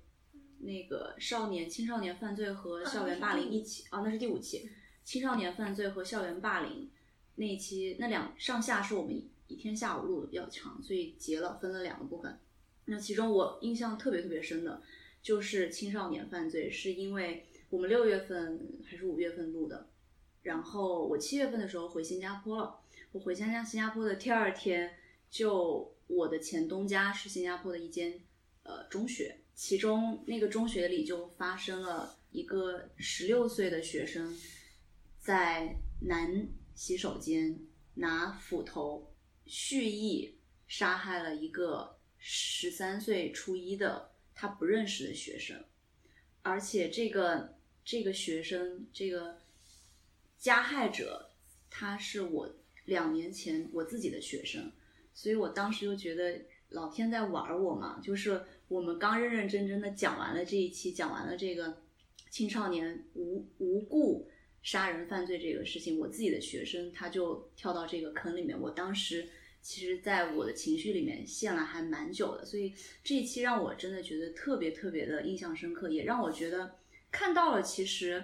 [0.60, 4.70] 那个少年青少年犯罪和校园霸凌一起，啊，那是第五期，
[5.03, 6.89] 青少年犯罪和校园霸凌
[7.36, 12.39] 那一期，那两上下是我们一一天下午录的比较长，所以截了分了两个部分。
[12.86, 14.82] 那其中我印象特别特别深的
[15.22, 19.88] 就是青少年犯罪，是因为我们六月份还是五月份录的，
[20.43, 22.80] 然后我七月份的时候回新加坡了。
[23.12, 24.95] 我回新加新加坡的第二天，
[25.30, 28.20] 就我的前东家是新加坡的一间
[28.64, 34.36] 呃中学，其中那个中学里就发生了一个十六岁的学生
[35.20, 37.60] 在男洗手间
[37.95, 39.14] 拿斧头
[39.45, 40.38] 蓄意
[40.68, 45.64] 杀害了一个十三岁初一的他不认识的学生，
[46.41, 49.41] 而且这个这个学生这个
[50.38, 51.32] 加害者
[51.70, 52.55] 他是我
[52.86, 54.72] 两年前我自己的学生，
[55.18, 56.39] 所以我当时就觉得
[56.70, 61.76] 老天在玩我嘛，就是我们刚认认真真的讲完了这一期，讲完了这个
[62.30, 64.30] 青少年无无故
[64.61, 69.28] 杀人犯罪这个事情，我自己的学生他就跳到这个坑里面，我当时
[69.59, 72.72] 其实在我的情绪里面陷了还蛮久的，所以
[73.03, 76.76] 这一期让我真的觉得特别特别的印象深刻，也让我觉得
[77.11, 78.24] 看到了其实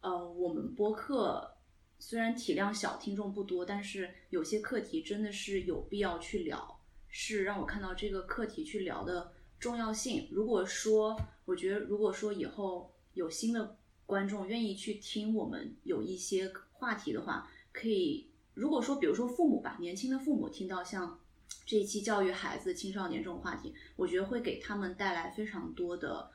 [0.00, 1.58] 呃我们播客。
[2.02, 10.26] 虽然体量小，听众不多，但是有些课题真的是有必要去聊，是让我看到这个课题去聊的重要性。
[10.32, 13.76] 如果说，我觉得如果说以后有新的
[14.06, 21.20] 观众愿意去听我们有一些话题的话，可以，如果说比如说父母吧，年轻的父母听到像
[21.66, 26.30] 这一期教育孩子、青少年这种话题，我觉得会给他们带来非常多的。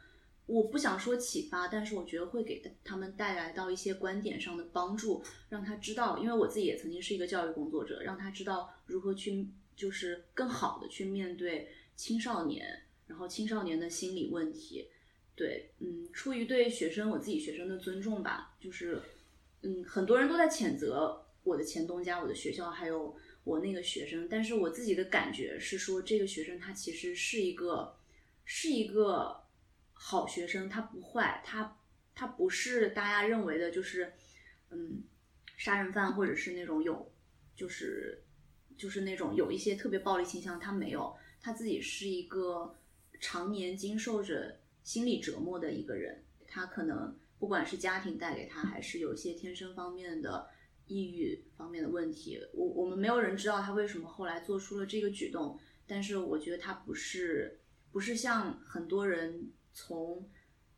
[0.47, 14.87] 我不想说启发，但是我觉得会给他们带来到一些观点上的帮助，让他知道，因为我自己也曾经是一个教育工作者，让他知道如何去就是更好的去面对青少年，然后青少年的心理问题。
[15.35, 19.01] 对，嗯，出于对学生我自己学生的尊重吧，就是，
[19.63, 27.95] 嗯，很多人都在谴责我的前东家、我的学校，还有我那个学生，但是我自己的感觉是说，这个学生他其实是一个，
[28.43, 29.43] 是一个。
[29.97, 31.77] 好学生，他不坏，他
[32.13, 34.13] 他不是大家认为的，就是
[34.69, 35.01] 嗯，
[35.57, 37.11] 杀人犯或者是那种有，
[37.55, 38.21] 就是
[38.77, 42.75] 就是那种有一些特别暴力倾向，他没有，他自己是一个
[43.19, 50.49] 常年经受着心理折磨的一个人，他可能不管是家庭带给他，还是有一些天生方面的
[50.87, 59.51] 抑郁方面的问题，我我们没有人知道他为什么后来做出了这个举动，但是我觉得他不是不是像很多人。
[59.75, 60.27] 从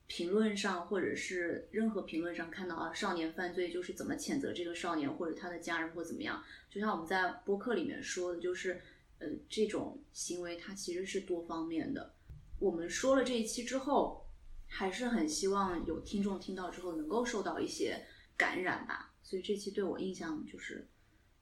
[0.07, 8.81] 评论上或者是任何评论上看到啊，少年犯罪就是怎么谴责这个少年或者他的家人或怎么样，就像我们在播客里面说的，就是
[9.19, 12.15] 呃这种行为它其实是多方面的。
[12.59, 14.25] 我们说了这一期之后，
[14.65, 18.03] 还是很希望有听众听到之后能够受到一些
[18.35, 20.87] 感染吧，所以这期对我印象就是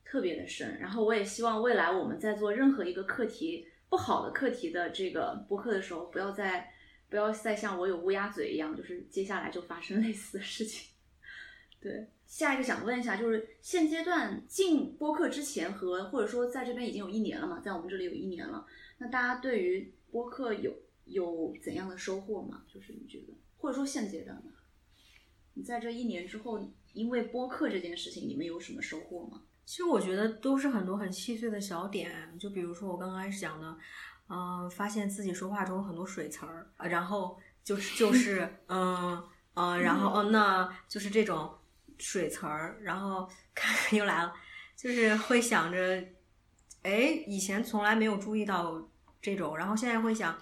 [0.04, 0.78] 特别的深。
[0.80, 6.70] 然后我也希望未来我们在做任何一个课题不好的课题的这个播客的时候，不要再
[7.16, 10.90] 不要再像我有乌鸦嘴一样，就是接下来就发生类似的事情。
[11.80, 22.66] 对，下一个想问一下，就是现阶段进播客之前和或者说在这边已经有一年了嘛，在我们这里有一年了，那大家对于播客有有怎样的收获吗？
[22.68, 24.52] 就是你觉得，或者说现阶段吧，
[25.54, 29.44] 你在这一年之后，因为播客这件事情，你们有什么收获吗？
[29.64, 33.78] 其实我觉得都是很多很细碎的小点，就比如说我刚开始讲的，
[34.28, 39.24] 嗯、发现自己说话中有很多水词儿，呃然后就是就是 嗯
[39.54, 41.54] 嗯，然后嗯，那就是这种
[41.98, 44.34] 水词儿，然后看 又来了，
[44.76, 46.04] 就是会想着，
[46.84, 48.90] 哎，以前从来没有注意到
[49.22, 50.36] 这种，然后现在会想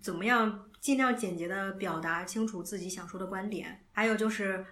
[0.00, 4.64] 怎么样尽量简洁的表达清楚自己想说的观点，还有就是，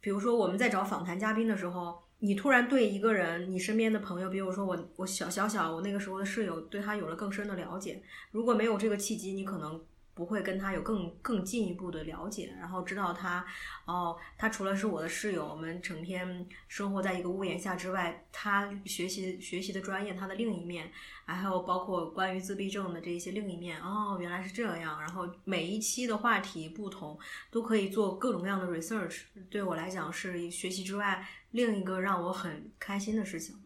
[0.00, 2.02] 比如说我们在找访谈嘉宾的时候。
[2.20, 8.02] 你突然对一个人，你身边的朋友，比如说我，我小小小我那个时候的室友，对他有了更深的了解。
[8.30, 9.80] 如果没有这个契机，你可能
[10.20, 13.42] 不会跟他有更更进一步的了解，然后知道他，
[13.86, 20.92] 哦，他除了是我的室友，我们整天生活在一个屋檐下之外，他学习学习的专业，他的另一面，
[21.24, 25.00] 还有包括关于自闭症的这一些另一面，哦，原来是这样。
[25.00, 27.18] 然后每一期的话题不同，
[27.50, 33.56] 都可以做各种各样的 research，对我来讲是学习之外另一个让我很开心的事情。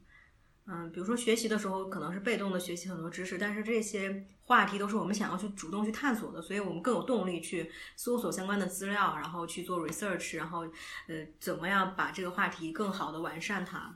[0.67, 10.61] 嗯，比如说学习的时候可能是被动的学习很多知识，但是这些话题都是我们想要去主动去探索的，所以我们更有动力去搜索相关的资料，然后去做 research，然后
[11.07, 13.95] 呃怎么样把这个话题更好的完善它。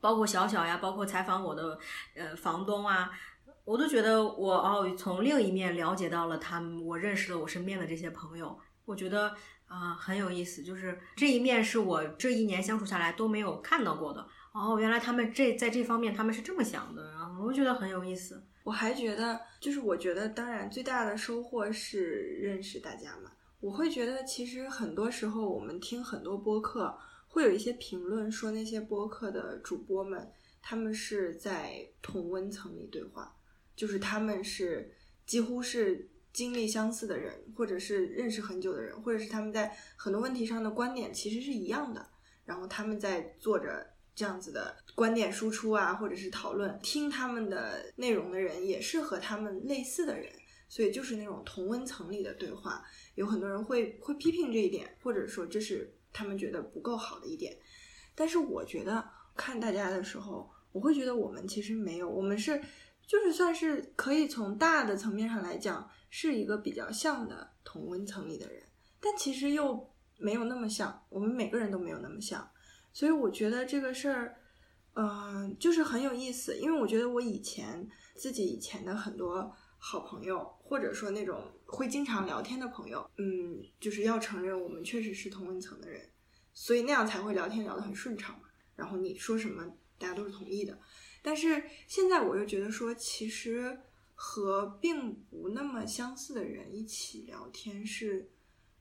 [0.00, 1.76] 包括小小呀，包括采访我的
[2.14, 3.10] 呃房东啊，
[3.64, 9.34] 我都觉得我哦从另一面了解到了他们，我认识了我身边的这些朋友，我觉得
[9.66, 14.24] 啊、很有意思，就是这一面是我这一年相处下来都没有看到过的。
[14.58, 18.42] 哦，原来他们这在这方面他们是这么想的，然后我觉得很有意思。
[18.64, 22.00] 我还觉得，就是我觉得，当然最大的收获是
[22.42, 23.30] 认识大家嘛。
[23.60, 26.98] 我会觉得，其实很多时候我们听很多播客，
[27.28, 30.30] 会有一些评论说那些播客的主播们，
[30.60, 33.32] 他们是在同温层里对话，
[33.76, 34.92] 就是他们是
[35.24, 42.06] 几乎是经历相似的人，或者是认识很久的人，或者是他们在很多问题上的观点其实是一样的，
[42.44, 50.28] 然后他们在做着这样子的观点输出啊，或者是讨论，听他们的内容的人也是和他们类似的人，
[50.68, 52.84] 所以就是那种同温层里的对话。
[53.14, 57.56] 有很多人会会批评这一点，或者说这是他们觉得不够好的一点。
[58.16, 62.60] 但是我觉得看大家的时候，我会觉得我们其实没有，我们是
[63.06, 68.64] 就是算是可以从大的层面上来讲，是一个比较像的同温层里的人，
[69.00, 72.50] 但其实又没有那么像，我们每个人都没有那么像。
[72.98, 74.34] 所以我觉得这个事儿，
[74.94, 86.10] 嗯、就是很有意思，因为我觉得我以前自己以前的很多好朋友，或者说那种会经常聊天的朋友，嗯，就是要承认我们确实是同温层的人，
[86.52, 88.48] 所以那样才会聊天聊得很顺畅嘛。
[88.74, 89.64] 然后你说什么，
[89.96, 90.76] 大家都是同意的。
[91.22, 93.78] 但是现在我又觉得说，其实
[94.16, 98.32] 和并不那么相似的人一起聊天是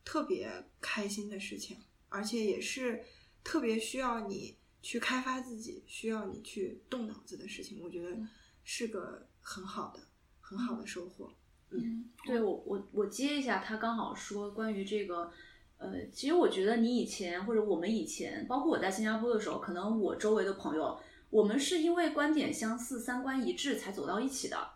[0.04, 0.50] 特别
[0.82, 1.78] 开心的事情，
[2.10, 3.04] 而且也是
[3.48, 7.80] 特别需要你去开发自己，需要你去动脑子的事情。
[7.82, 8.18] 我觉得
[8.66, 10.02] 是个很好的、
[10.42, 11.32] 很好的收获。
[11.70, 15.32] 嗯，对我我我接一下，他刚好说关于这个，
[15.78, 24.72] 呃，其实我觉得你以前或者我们以前，包括我在新加坡的时候，可能我周围的朋友，我们是因为观点相似、三观一致才走到一起的。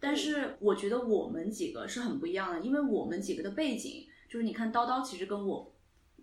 [0.00, 5.72] 但是我觉得我们几个是很不一样的，因为我们几个的背景，就是你看叨叨其实跟我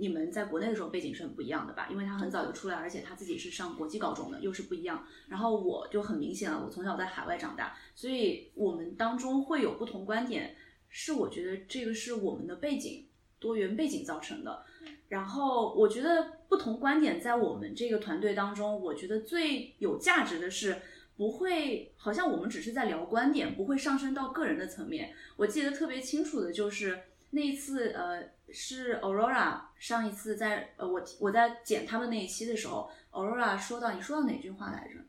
[0.01, 1.89] 你们在国内的时候背景是很不一样的吧？
[1.91, 5.05] 因为他很早就出来，而且他自己是上国际高中的，又是不一样。
[5.27, 10.55] 然后我就很明显了，我从小在海外长大，所以我们当中会有不同观点，
[10.87, 13.07] 是我觉得这个是我们的背景
[13.39, 14.63] 多元背景造成的。
[15.09, 20.81] 然后我觉得不同观点在我们这个团队当中，我觉得最有价值的是
[21.17, 25.13] 不会好像我们只是在聊观点，不会上升到个人的层面。
[25.35, 27.01] 我记得特别清楚的就是
[27.31, 34.99] 那一次，呃，是 Aurora 上一次在呃我我在剪他们那一期的时候，Aurora 说到你说到哪句话来着？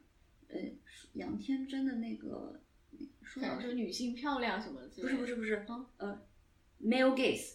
[0.48, 0.60] 呃，
[1.14, 2.60] 杨天真的那个
[3.22, 4.88] 说到说女性漂亮什么的。
[5.00, 6.22] 不是不是不是嗯，呃
[6.82, 7.54] ，male gaze，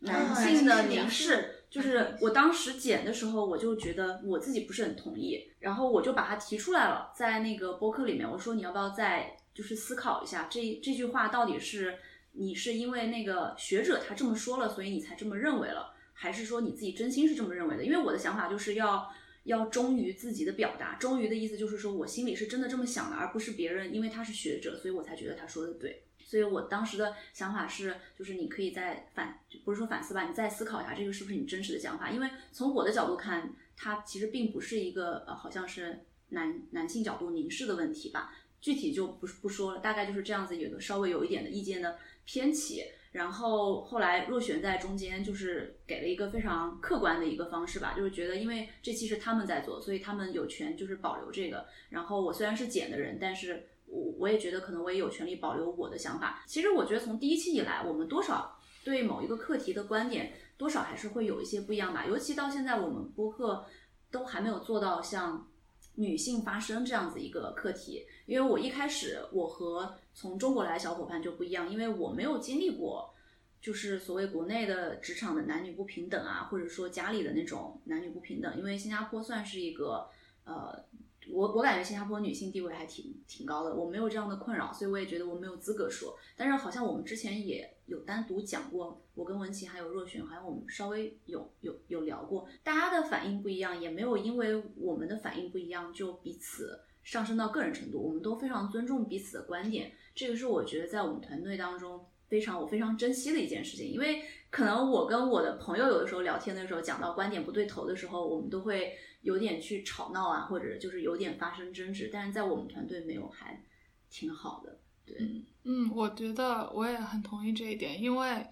[0.00, 11.98] 男啊性的凝凝视，就是我当时剪的时候，我就觉得我自己不是很同意，然后我就把它提出来了，在那个播客里面，我说你要不要再就是思考一下这这句话到底是
[12.36, 17.84] 你是因为那个学者他这么说了，所以你才这么认为了，还是说你自己真心是这么认为的？
[17.84, 19.10] 因为我的想法就是要。
[19.46, 26.02] 要忠于自己的表达，忠于的意思就是说我心里是真的这么想的，而不是别人因为他是学者，所以我才觉得他说的对。
[26.18, 32.10] 所以我当时的想法是，就是你可以再反，不是说反思吧，你再思考一下这个是不是你真实的想法。
[32.10, 38.34] 因为从我的角度看，它其实并不是一个呃，好像是男男性角度凝视的问题吧。
[38.60, 41.96] 具体就不不说了，大概就是这样子，有个稍微有一点的意见的
[42.26, 42.82] 偏起。
[43.12, 51.64] 然后后来若璇在中间就是给了一个非常客观的一个方式吧，就是觉得因为这期是他们在做，所以他们有权就是保留这个。
[51.88, 56.44] 然后我虽然是剪的人，但是我我也觉得可能我也有权利保留我的想法。
[56.46, 62.04] 其实我觉得从第一期以来，我们多少对某一个课题的观点，多少还是会有一些不一样吧。
[62.04, 63.64] 尤其到现在，我们播客
[64.10, 65.48] 都还没有做到像
[65.94, 68.04] 女性发声这样子一个课题。
[68.26, 73.14] 因为我一开始我和从中国来的小伙伴就不一样，因为我没有经历过，
[73.60, 78.58] 就是所谓国内的职场的男女不平等啊，或者说家里的那种男女不平等。
[78.58, 80.08] 因为新加坡算是一个
[80.44, 80.84] 呃。
[81.28, 86.16] 我我感觉新加坡女性地位还挺挺高的，我没有这样的困扰，所以我也觉得我没有资格说。
[86.36, 108.92] 但是好像我们之前也有单独讲过，我跟文琪还有若璇，好像我们稍微有有有聊过，大家的反应不一样，也没有因为我们的反应不一样就彼此上升到个人程度，我们都非常尊重彼此的观点，这个是我觉得在我们团队当中非常我非常珍惜的一件事情，因为可能我跟我的朋友有的时候聊天的时候讲到观点不对头的时候，我们都会。
[109.22, 113.60] 有点去吵闹啊，或者就是有点发生争执，但是在我们团队没有，还
[114.08, 114.78] 挺好的。
[115.04, 115.16] 对，
[115.64, 118.46] 嗯，我觉得我也很同意这一点，因为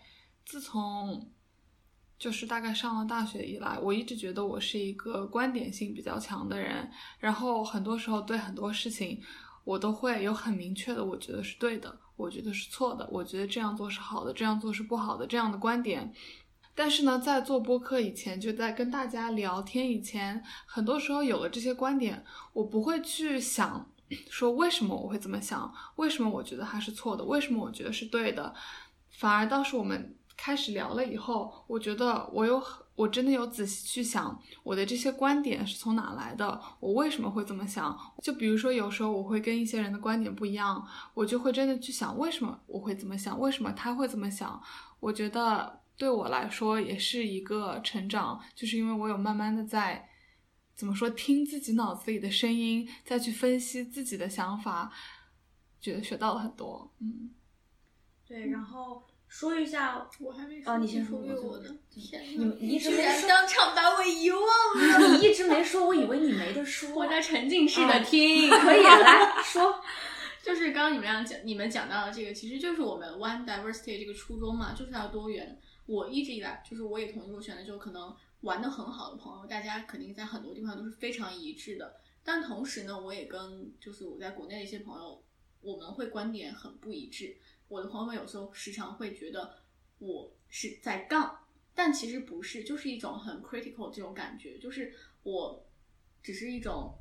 [0.45, 1.31] 自从
[2.19, 6.91] 就是大概上了大学以来，我一直觉得我是一个观点性比较强的人，
[7.21, 9.23] 然后很多时候对很多事情
[9.65, 16.13] 我都会有很明确的，我觉得是对的，我觉得是错的，我觉得这样做是好的，这样做是不好的这样的观点。
[16.77, 23.89] 但是呢，在做播客以前，就在跟大家聊天以前，很多时候有了这些观点，我不会去想
[24.29, 28.53] 说为什么我会这么想，为什么我觉得它是错的，为什么我觉得是对的，
[29.09, 37.99] 反而当时我们开始聊了以后，我觉得我有很我真的有仔细去想我的这些观点是从哪来的，我为什么会这么想？
[38.23, 44.63] 就比如说有时候我会跟一些人的观点不一样，我就会真的去想为什么我会这么想，为什么他会这么想？
[45.01, 45.81] 我觉得。
[45.97, 50.09] 对我来说也是一个成长，就是因为我有慢慢的在
[50.75, 54.93] 怎么说听自己脑子里的声音，再去分析自己的想法，
[55.81, 56.93] 觉得学到了很多。
[56.99, 57.31] 嗯，
[58.27, 59.05] 对，然后
[59.35, 65.09] 说一下，我还没说，哦，你先说，我的天你你一直没说，当场把我遗忘了。
[65.19, 66.95] 你一直没说，我以为你没得说。
[66.95, 69.83] 我在沉浸式的听，可以来说。
[70.41, 75.59] 就是刚刚你们俩讲，你们讲到的这个，其实就是我们 One Diversity 这个初衷嘛，就是要多元。
[75.87, 81.97] 我一直以来就是我也同意入选的，就可能玩的很好的朋友，大家肯定在很多地方都是非常一致的。
[82.23, 85.21] 但同时呢，我也跟就是我在国内的一些朋友，
[85.61, 87.37] 我们会观点很不一致。
[87.69, 89.55] 我的朋友们有时候时常会觉得
[89.99, 91.39] 我是在杠，
[91.75, 94.93] 但其实不是，就是一种很 critical 这种感觉，就是
[95.23, 95.67] 我
[96.23, 96.99] 只是一种。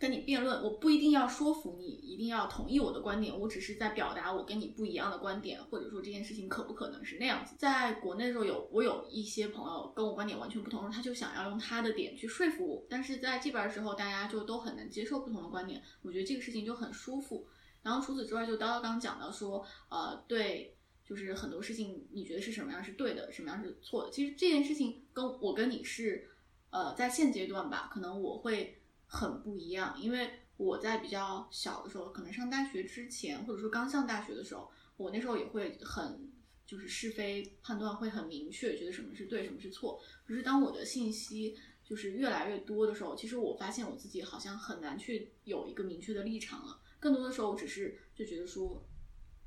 [0.00, 7.56] 跟你辩论，我不一定要说服你，一定要同意我的观点，我只是在表达我跟你不一样的观点，或者说这件事情可不可能是那样子。
[7.58, 17.48] 在国内的时候，有我有一些朋友跟我观点完全不同，他就想要用他的点去说服我，但是在这边的时候，大家就都很能接受不同的观点，我觉得这个事情就很舒服。
[17.88, 24.10] 然后除此之外，就刀刀刚讲到说，呃，对，就是很多事情你觉得是什么样是对的，什么样是错的。
[24.10, 26.28] 其实这件事情跟我跟你是，
[26.70, 28.74] 呃，在现阶段吧，可能我会。
[29.10, 36.30] 很不一样，因为我在比较小的时候，可能上大学之前，或者说刚上大学的时候，我那时候也会很
[36.66, 39.98] 就是是非判断会很明确，觉得什么是对，什么是错。
[40.26, 46.78] 可是当我的信息就是越来越多的时候，其实我发现我自己好像很难去有一个明确的立场了。
[46.98, 48.84] 更多的时候，我只是就觉得说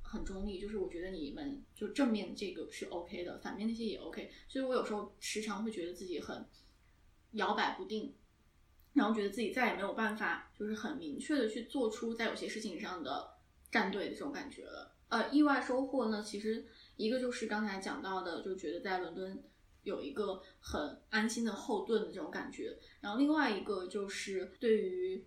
[0.01, 4.31] 很中立，就是我觉得你们就正面这个是 OK 的，反面那些也 OK。
[4.47, 6.45] 所以我有时候时常会觉得自己很
[7.31, 8.13] 摇摆不定。
[8.93, 13.37] 然后觉得自己再也没有办法，就是很明确的去做出在有些事情上的
[13.71, 14.93] 站队的这种感觉了。
[15.07, 16.65] 呃，意外收获呢，其实
[16.97, 19.41] 一个就是刚才讲到的，就觉得在伦敦
[19.83, 22.77] 有一个很安心的后盾的这种感觉。
[22.99, 25.23] 然后另外一个就是对于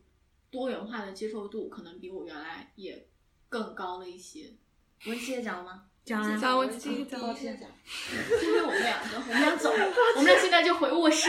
[0.55, 3.09] 多元化的接受度，可能比我原来也
[3.48, 4.52] 更高了一些。
[5.07, 5.82] 文琪也讲了吗？
[6.07, 7.68] 讲了，讲我第一个讲抱歉讲，
[8.38, 11.28] 今天我们两个，我们俩走，我们俩现在就回卧室。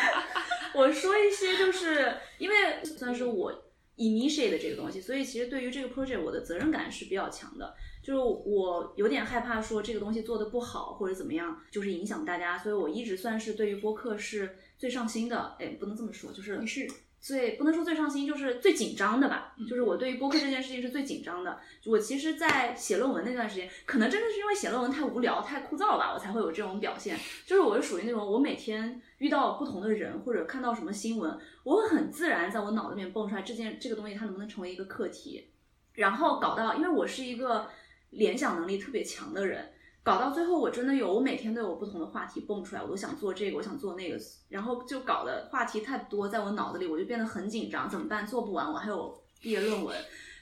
[0.74, 3.52] 我说一些，就是因为算是我
[3.96, 7.74] initiate 的这个东西，所以其实对于这个 project 我的责任感是比较强的。
[8.00, 15.56] 就是我有点害怕说这个东西做的不好或者怎么样，就是影响大家，所以我一直算是对于播客是最上心的。
[15.58, 16.88] 哎，不能这么说，就是你是
[17.20, 19.54] 最不能说最上心，就是最紧张的吧。
[19.68, 21.58] 就是我对于播客这件事情是最紧张的。
[21.84, 27.18] 我其实，在写论文那段时间，可能真的是因为写论文太无聊、太枯燥吧，我才会有这种表现。
[27.44, 35.48] 就是我是属于那种，我每天遇到不同的人或者看到什么新闻，我会很自然在我脑子里面蹦出来这件这个东西它能不能成为一个课题，
[35.94, 37.68] 然后搞到，因为我是一个
[38.10, 39.72] 联想能力特别强的人。
[40.02, 44.18] 搞到最后，我真的有，我每天都有不同的话题蹦出来，我都想做这个，我想做那个，
[44.48, 48.26] 然后就搞得话题太多，在我脑子里，我就变得很紧张，怎么办？
[48.26, 49.94] 做不完，我还有毕业论文，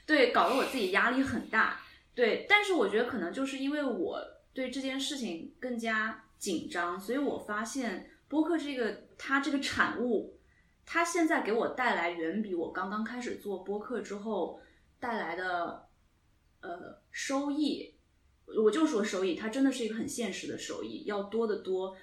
[0.05, 1.81] 对，搞得我自己压力很大，
[2.15, 2.45] 对。
[2.47, 4.21] 但是我觉得可能就是因为我
[4.53, 10.39] 对这件事情更加紧张，所以我发现播客这个它这个产物，
[10.85, 14.61] 它现在给我带来远比我刚刚开始做播客之后
[14.97, 15.87] 带来的
[16.61, 17.96] 呃收益。
[18.55, 21.95] 我就说收益，它真的是一个很现实的收益，要多得多。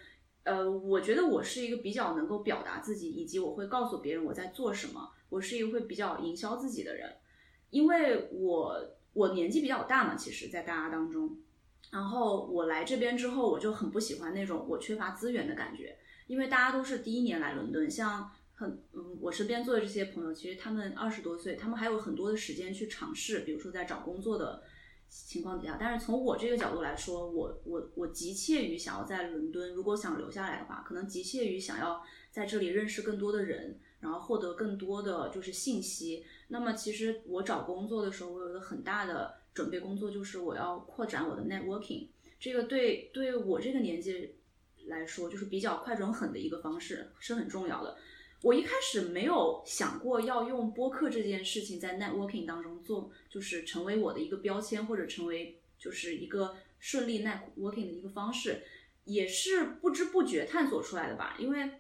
[0.43, 5.11] 呃，我觉得我是一个比较能够表达自己，以及我会告诉别人我在做什么。
[5.31, 7.11] 我是一个会比较营销自己的人，
[7.71, 8.79] 因为我
[9.15, 11.39] 我年纪比较大嘛，其实，在大家当中。
[11.91, 24.63] 然后我来这边之后，我就很不喜欢那种我缺乏资源的感觉，因为大家都是第一年来伦敦，像很嗯，我身边做的这些朋友，其实他们二十多岁，他们还有很多的时间去尝试，比如说在找工作的。
[25.17, 32.03] 情况底下，但是从我这个角度来说，我我我急切于想要在伦敦，如果想留下来的话，可能急切于想要
[32.33, 36.25] 在这里认识更多的人，然后获得更多的就是信息。
[36.49, 42.09] 那么其实我找工作的时候，我有一个很大的准备工作，就是我要扩展我的 networking。
[42.41, 44.35] 这个对对我这个年纪
[44.87, 47.97] 来说，就是比较快准狠的一个方式，是很重要的。
[48.45, 58.63] 我一开始没有想过要用播客这件事情在 networking 当中做，就是成为我的一个标签，或者成为就是一个顺利 networking 的一个方式，
[59.05, 61.37] 也是不知不觉探索出来的吧。
[61.39, 61.71] 因为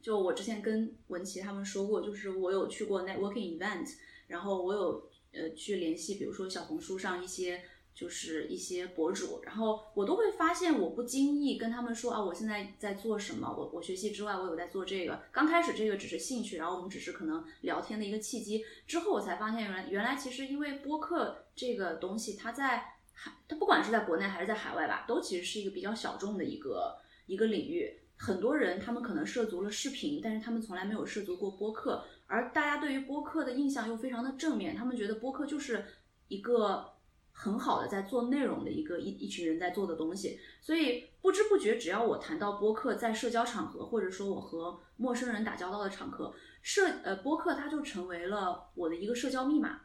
[0.00, 3.96] 就我之前跟文琪他们说过，就是我有去过 networking event，
[4.28, 7.60] 然后我有呃去联系，比如说小红书上一些。
[7.94, 15.22] 就是一些博主，然后我都会发现，我不经意跟他们说啊，我现在在做什么，我我学习之外，我有在做这个。
[15.30, 18.64] 刚开始这个只是兴趣，然后我们只是可能聊天的一个契机。
[18.84, 28.00] 之后我才发现，原来原来其实因为播客这个东西，它在海，它不管是在国内还是在海外吧，都其实是一个比较小众的一个一个领域。
[28.16, 35.84] 很多人他们可能涉足了视频，但是他们从来没有涉足过播客，而大家对于播客的印象又非常的正面，他们觉得播客就是
[36.26, 36.90] 一个。
[37.36, 46.32] 很好的在做内容的一个一一群人在做的东西，所以不知不觉，只要我谈到播客，在社交场合，或者说我和陌生人打交道的场合，
[46.62, 49.80] 社呃播客它就成为了我的一个社交密码。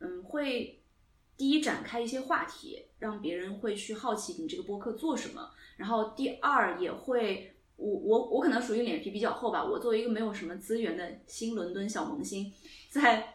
[0.00, 0.82] 嗯，会
[1.36, 5.50] 第一展开一些话题，让别人会去好奇你这个播客做什么。
[5.76, 12.50] 然后第二也会，我我我可能属于脸皮比较厚吧，我作为一个没有什么资源的新伦敦小萌新，
[12.90, 13.34] 在。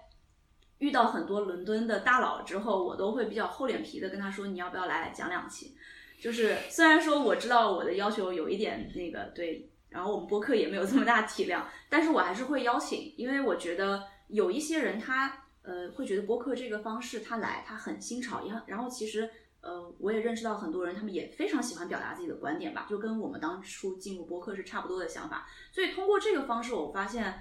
[0.82, 5.76] 遇到很多伦敦的大佬之后，我都会比较厚脸皮的跟他说：“你要不要来讲两期？”
[6.20, 19.30] 就是虽然说我知道我的要求有一点那个对，然后我们播客也没有这么大体量，但是我还是会邀请，因为我觉得有一些人他呃会觉得播客这个方式他来他很新潮，也然后其实
[19.62, 27.40] 呃我也认识到很多人他们也非常喜欢表达自己的观点吧，就跟我们当初进入播客是差不多的想法，所以通过这个方式，我发现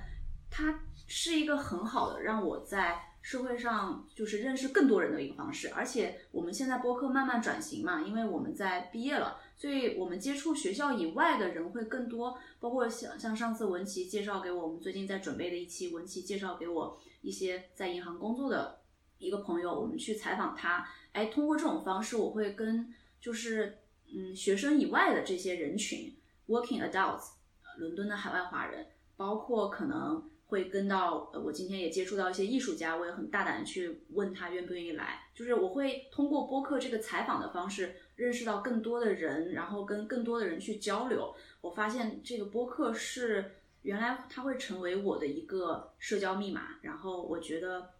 [0.50, 3.09] 它是一个很好的让我在。
[3.22, 12.38] 社会上就是认识更多人的一个方式，而且我们现在播客慢慢转型嘛，因为我们在毕业了，所以我们接触学校以外的人会更多。
[12.58, 18.80] 包括像像上次文琪介绍给我我们最近在准备的一期，文琪介绍给我一些在银行工作的
[19.18, 20.88] 一个朋友，我们去采访他。
[21.12, 23.80] 哎，通过这种方式，我会跟就是
[24.14, 26.16] 嗯学生以外的这些人群
[26.48, 27.32] ，working adults，
[27.76, 28.86] 伦敦的海外华人，
[29.16, 30.29] 包括可能。
[30.50, 35.28] 会跟到，呃，我今天也接触到一些艺术家，我也很大胆的去问他愿不愿意来。
[35.32, 41.34] 就是我会通过播客这个采访的方式，认识到更多的人，然后跟更多的人去交流。
[41.60, 43.52] 我发现这个播客是
[43.82, 47.90] 原来它会成为我的一个社交密码，然后我觉得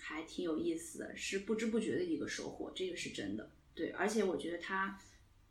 [0.00, 3.50] 还挺有意思的，是不知不觉的一个收获，这个是真的。
[3.74, 4.98] 对，而且我觉得他，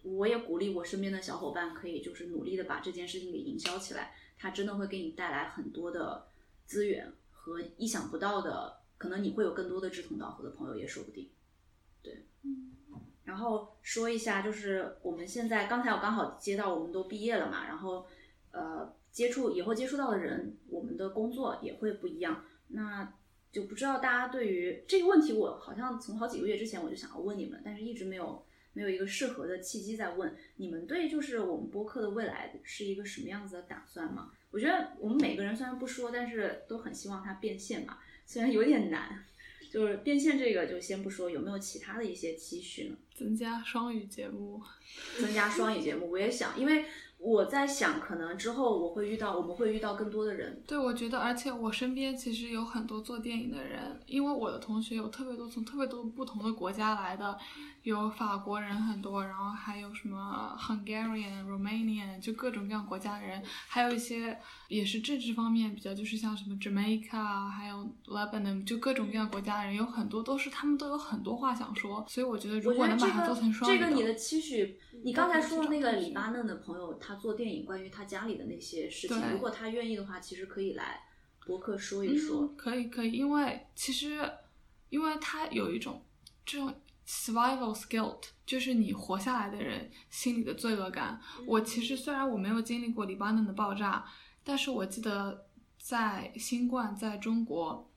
[0.03, 6.25] 我也鼓励我身边的小伙伴可以就是努力的把这件事情给营销起来，它真的会给你带来很多的。
[6.67, 11.29] 资源和意想不到的，可能你会有更多的志同道合的朋友，也说不定。
[12.03, 12.73] 对，嗯，
[13.23, 18.05] 然后说一下，就是我们现在刚才我刚好接到，我们都毕业了嘛，然后
[18.51, 22.43] 呃接触以后接触到的人，我们的工作也会不一样。
[22.67, 23.13] 那
[23.51, 34.31] 就不知道大家对于这个问题，我好像从好几个月之前我就想要问你们，但是一直没有没有一个适合的契机在问你们对就是我们播客的未来是一个什么样子的打算吗？
[34.51, 39.23] 我觉得我们每个人虽然不说，但是都很希望它变现嘛，虽然有点难。
[39.69, 42.95] 就是变现这个就先不说，有没有其他的一些期许呢？
[43.13, 44.61] 增加双语节目，
[45.19, 46.85] 增加双语节目，我也想，因为
[47.17, 50.63] 我在想，可能之后我会遇到，我们会遇到更多的人。
[50.65, 57.37] 对，我觉得，而且我身边其实有很多做电影的人，因为我的同学有特别多从特别多不同的国家来的，
[57.87, 64.37] 有法国人很多，然后还有什么 Hungarian、Romanian，就各种各样国家的人，还有一些
[64.67, 80.99] 也是政治方面比较，就是像什么 Jamaica，还有 Lebanon，就各种各样国家的人，有很多都是他们都有很多话想说，所以我觉得如果能把它做成双语这个你的期许，你刚才说的那个黎巴嫩的朋友，他做电影关于他家里的那些事情，如果他愿意的话，其实可以来
[81.45, 82.41] 博客说一说。
[82.41, 84.29] 嗯、可以可以，因为其实
[84.89, 86.03] 因为他有一种
[86.45, 86.73] 这种
[87.07, 91.19] survival guilt，就是你活下来的人心里的罪恶感。
[91.45, 94.05] 我其实虽然我没有经历过黎巴嫩的爆炸，
[94.43, 95.47] 但是我记得
[95.79, 97.89] 在新冠在中国。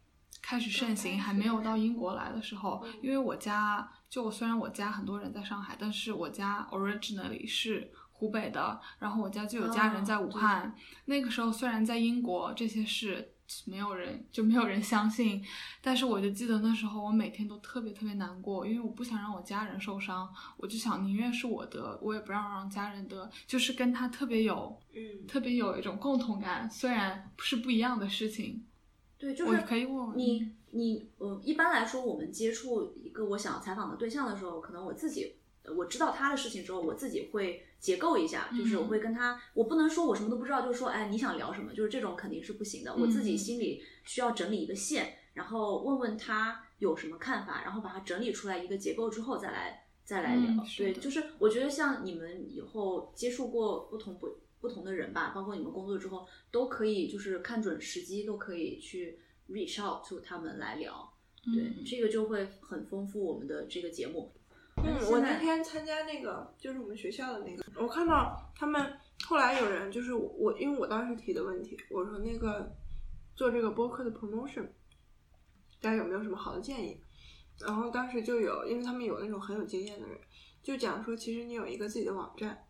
[0.43, 10.75] 开始盛行，还没有到英国来的时候，因为我家就我虽然我家很多人在上海，但是我家 originally 是湖北的，然后我家就有家人在武汉。
[11.05, 13.35] 那个时候虽然在英国这些事
[13.67, 15.45] 没有人就没有人相信，
[15.81, 28.65] 但是我就记得那时候我每天都特别特别难过，因为我不想让我家人受伤，我就想宁愿是我得，我也不让让家人得，就是跟他特别有嗯特别有一种共同感，虽然是不一样的事情。
[29.19, 35.35] 对，就是可以问问你，你，呃，一般来说，我们接触一个我想要采访的对象的时候，可能我自己
[35.77, 42.95] 我知道他的事情之后，我自己会结构一下，就是我会跟他，我不能说我什么都不知道，就是说，哎，你想聊什么，就是这种肯定是不行的。
[42.95, 50.65] 我自己心里需要整理一个线，然后问问他有什么看法，然后把它整理出来一个结构之后，再来再来聊。
[50.77, 54.29] 对，就是我觉得像你们以后接触过不同不。
[54.61, 59.19] 不同的人吧，包括你们工作之后，都可以就是看准时机，都可以去
[59.49, 61.11] reach out to 他们来聊。
[61.45, 64.31] 对，这个就会很丰富我们的这个节目。
[64.85, 68.93] 嗯，我那天参加那个就是我们学校的那个，我看到他们
[69.25, 72.75] 后来有人就是我，因为我当时提的问题，我说那个
[73.35, 74.69] 做这个播客的 promotion，
[75.81, 77.01] 大家有没有什么好的建议？
[77.59, 80.19] 然后当时就有，因为他们有那种很有经验的人，
[80.63, 82.67] 就讲说，其实你有一个自己的网站。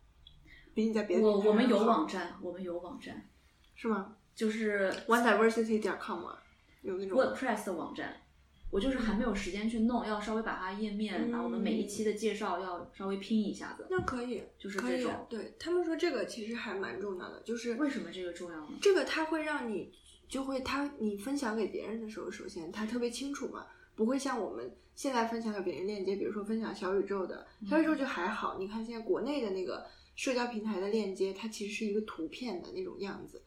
[0.72, 3.28] 比你在别的我我们有网站，我们有网站，
[3.74, 4.16] 是吗？
[4.36, 6.40] 就是 onediversity 点 com 啊，
[6.82, 8.22] 有那种 WordPress 的网站。
[8.70, 13.86] 我就是还没有时间去弄，要稍微把它页面，把我们每一期的介绍要稍微拼一下子。
[13.90, 15.26] 那可以，就是这种。
[15.28, 18.68] 对他们说这个其实还蛮重要的，就是为什么这个重要呢？
[18.80, 19.92] 这个它会让你
[20.28, 28.58] 就会它你分享给别人的时候，首先它特别清楚嘛，不会像我们现在分享给别人链接，比如说分享小宇宙的，小宇宙就还好。
[28.58, 29.86] 你看现在国内的那个。
[30.16, 33.40] 社交平台的链接，它其实是一个图片的那种样子，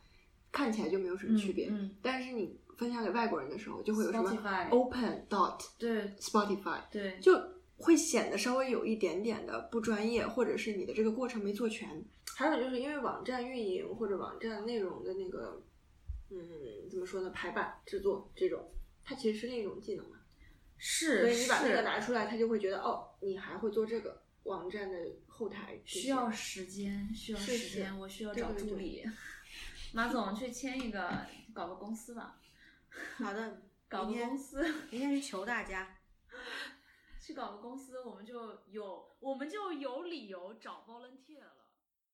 [0.51, 1.67] 看起来就没有什么区别。
[1.69, 7.39] 嗯，但是你分享给外国人的时候，就会有什么 open dot 对 Spotify 对，就
[7.77, 12.03] 会显得稍微有一点点的不专业，或者是你的这个过程没做全。
[12.35, 15.61] 还有就是因为网站运营或者网站内容的那个，
[16.29, 16.37] 嗯，
[16.89, 17.29] 怎么说呢？
[17.29, 18.69] 排版制作这种，
[19.03, 20.17] 它其实是另一种技能嘛。
[20.77, 24.21] 是，所以你把这个拿出来，他就会觉得哦，你还会做这个。
[24.43, 29.01] 网站的后台需要时间，需要时间，我需要找助理。
[29.93, 32.35] 马总去签一个，搞个公司吧。
[33.23, 35.97] 好的，搞个公司，明天去求大家。
[37.19, 41.52] 去搞个公司，我们就有，我们就有理由找 volunteer 了。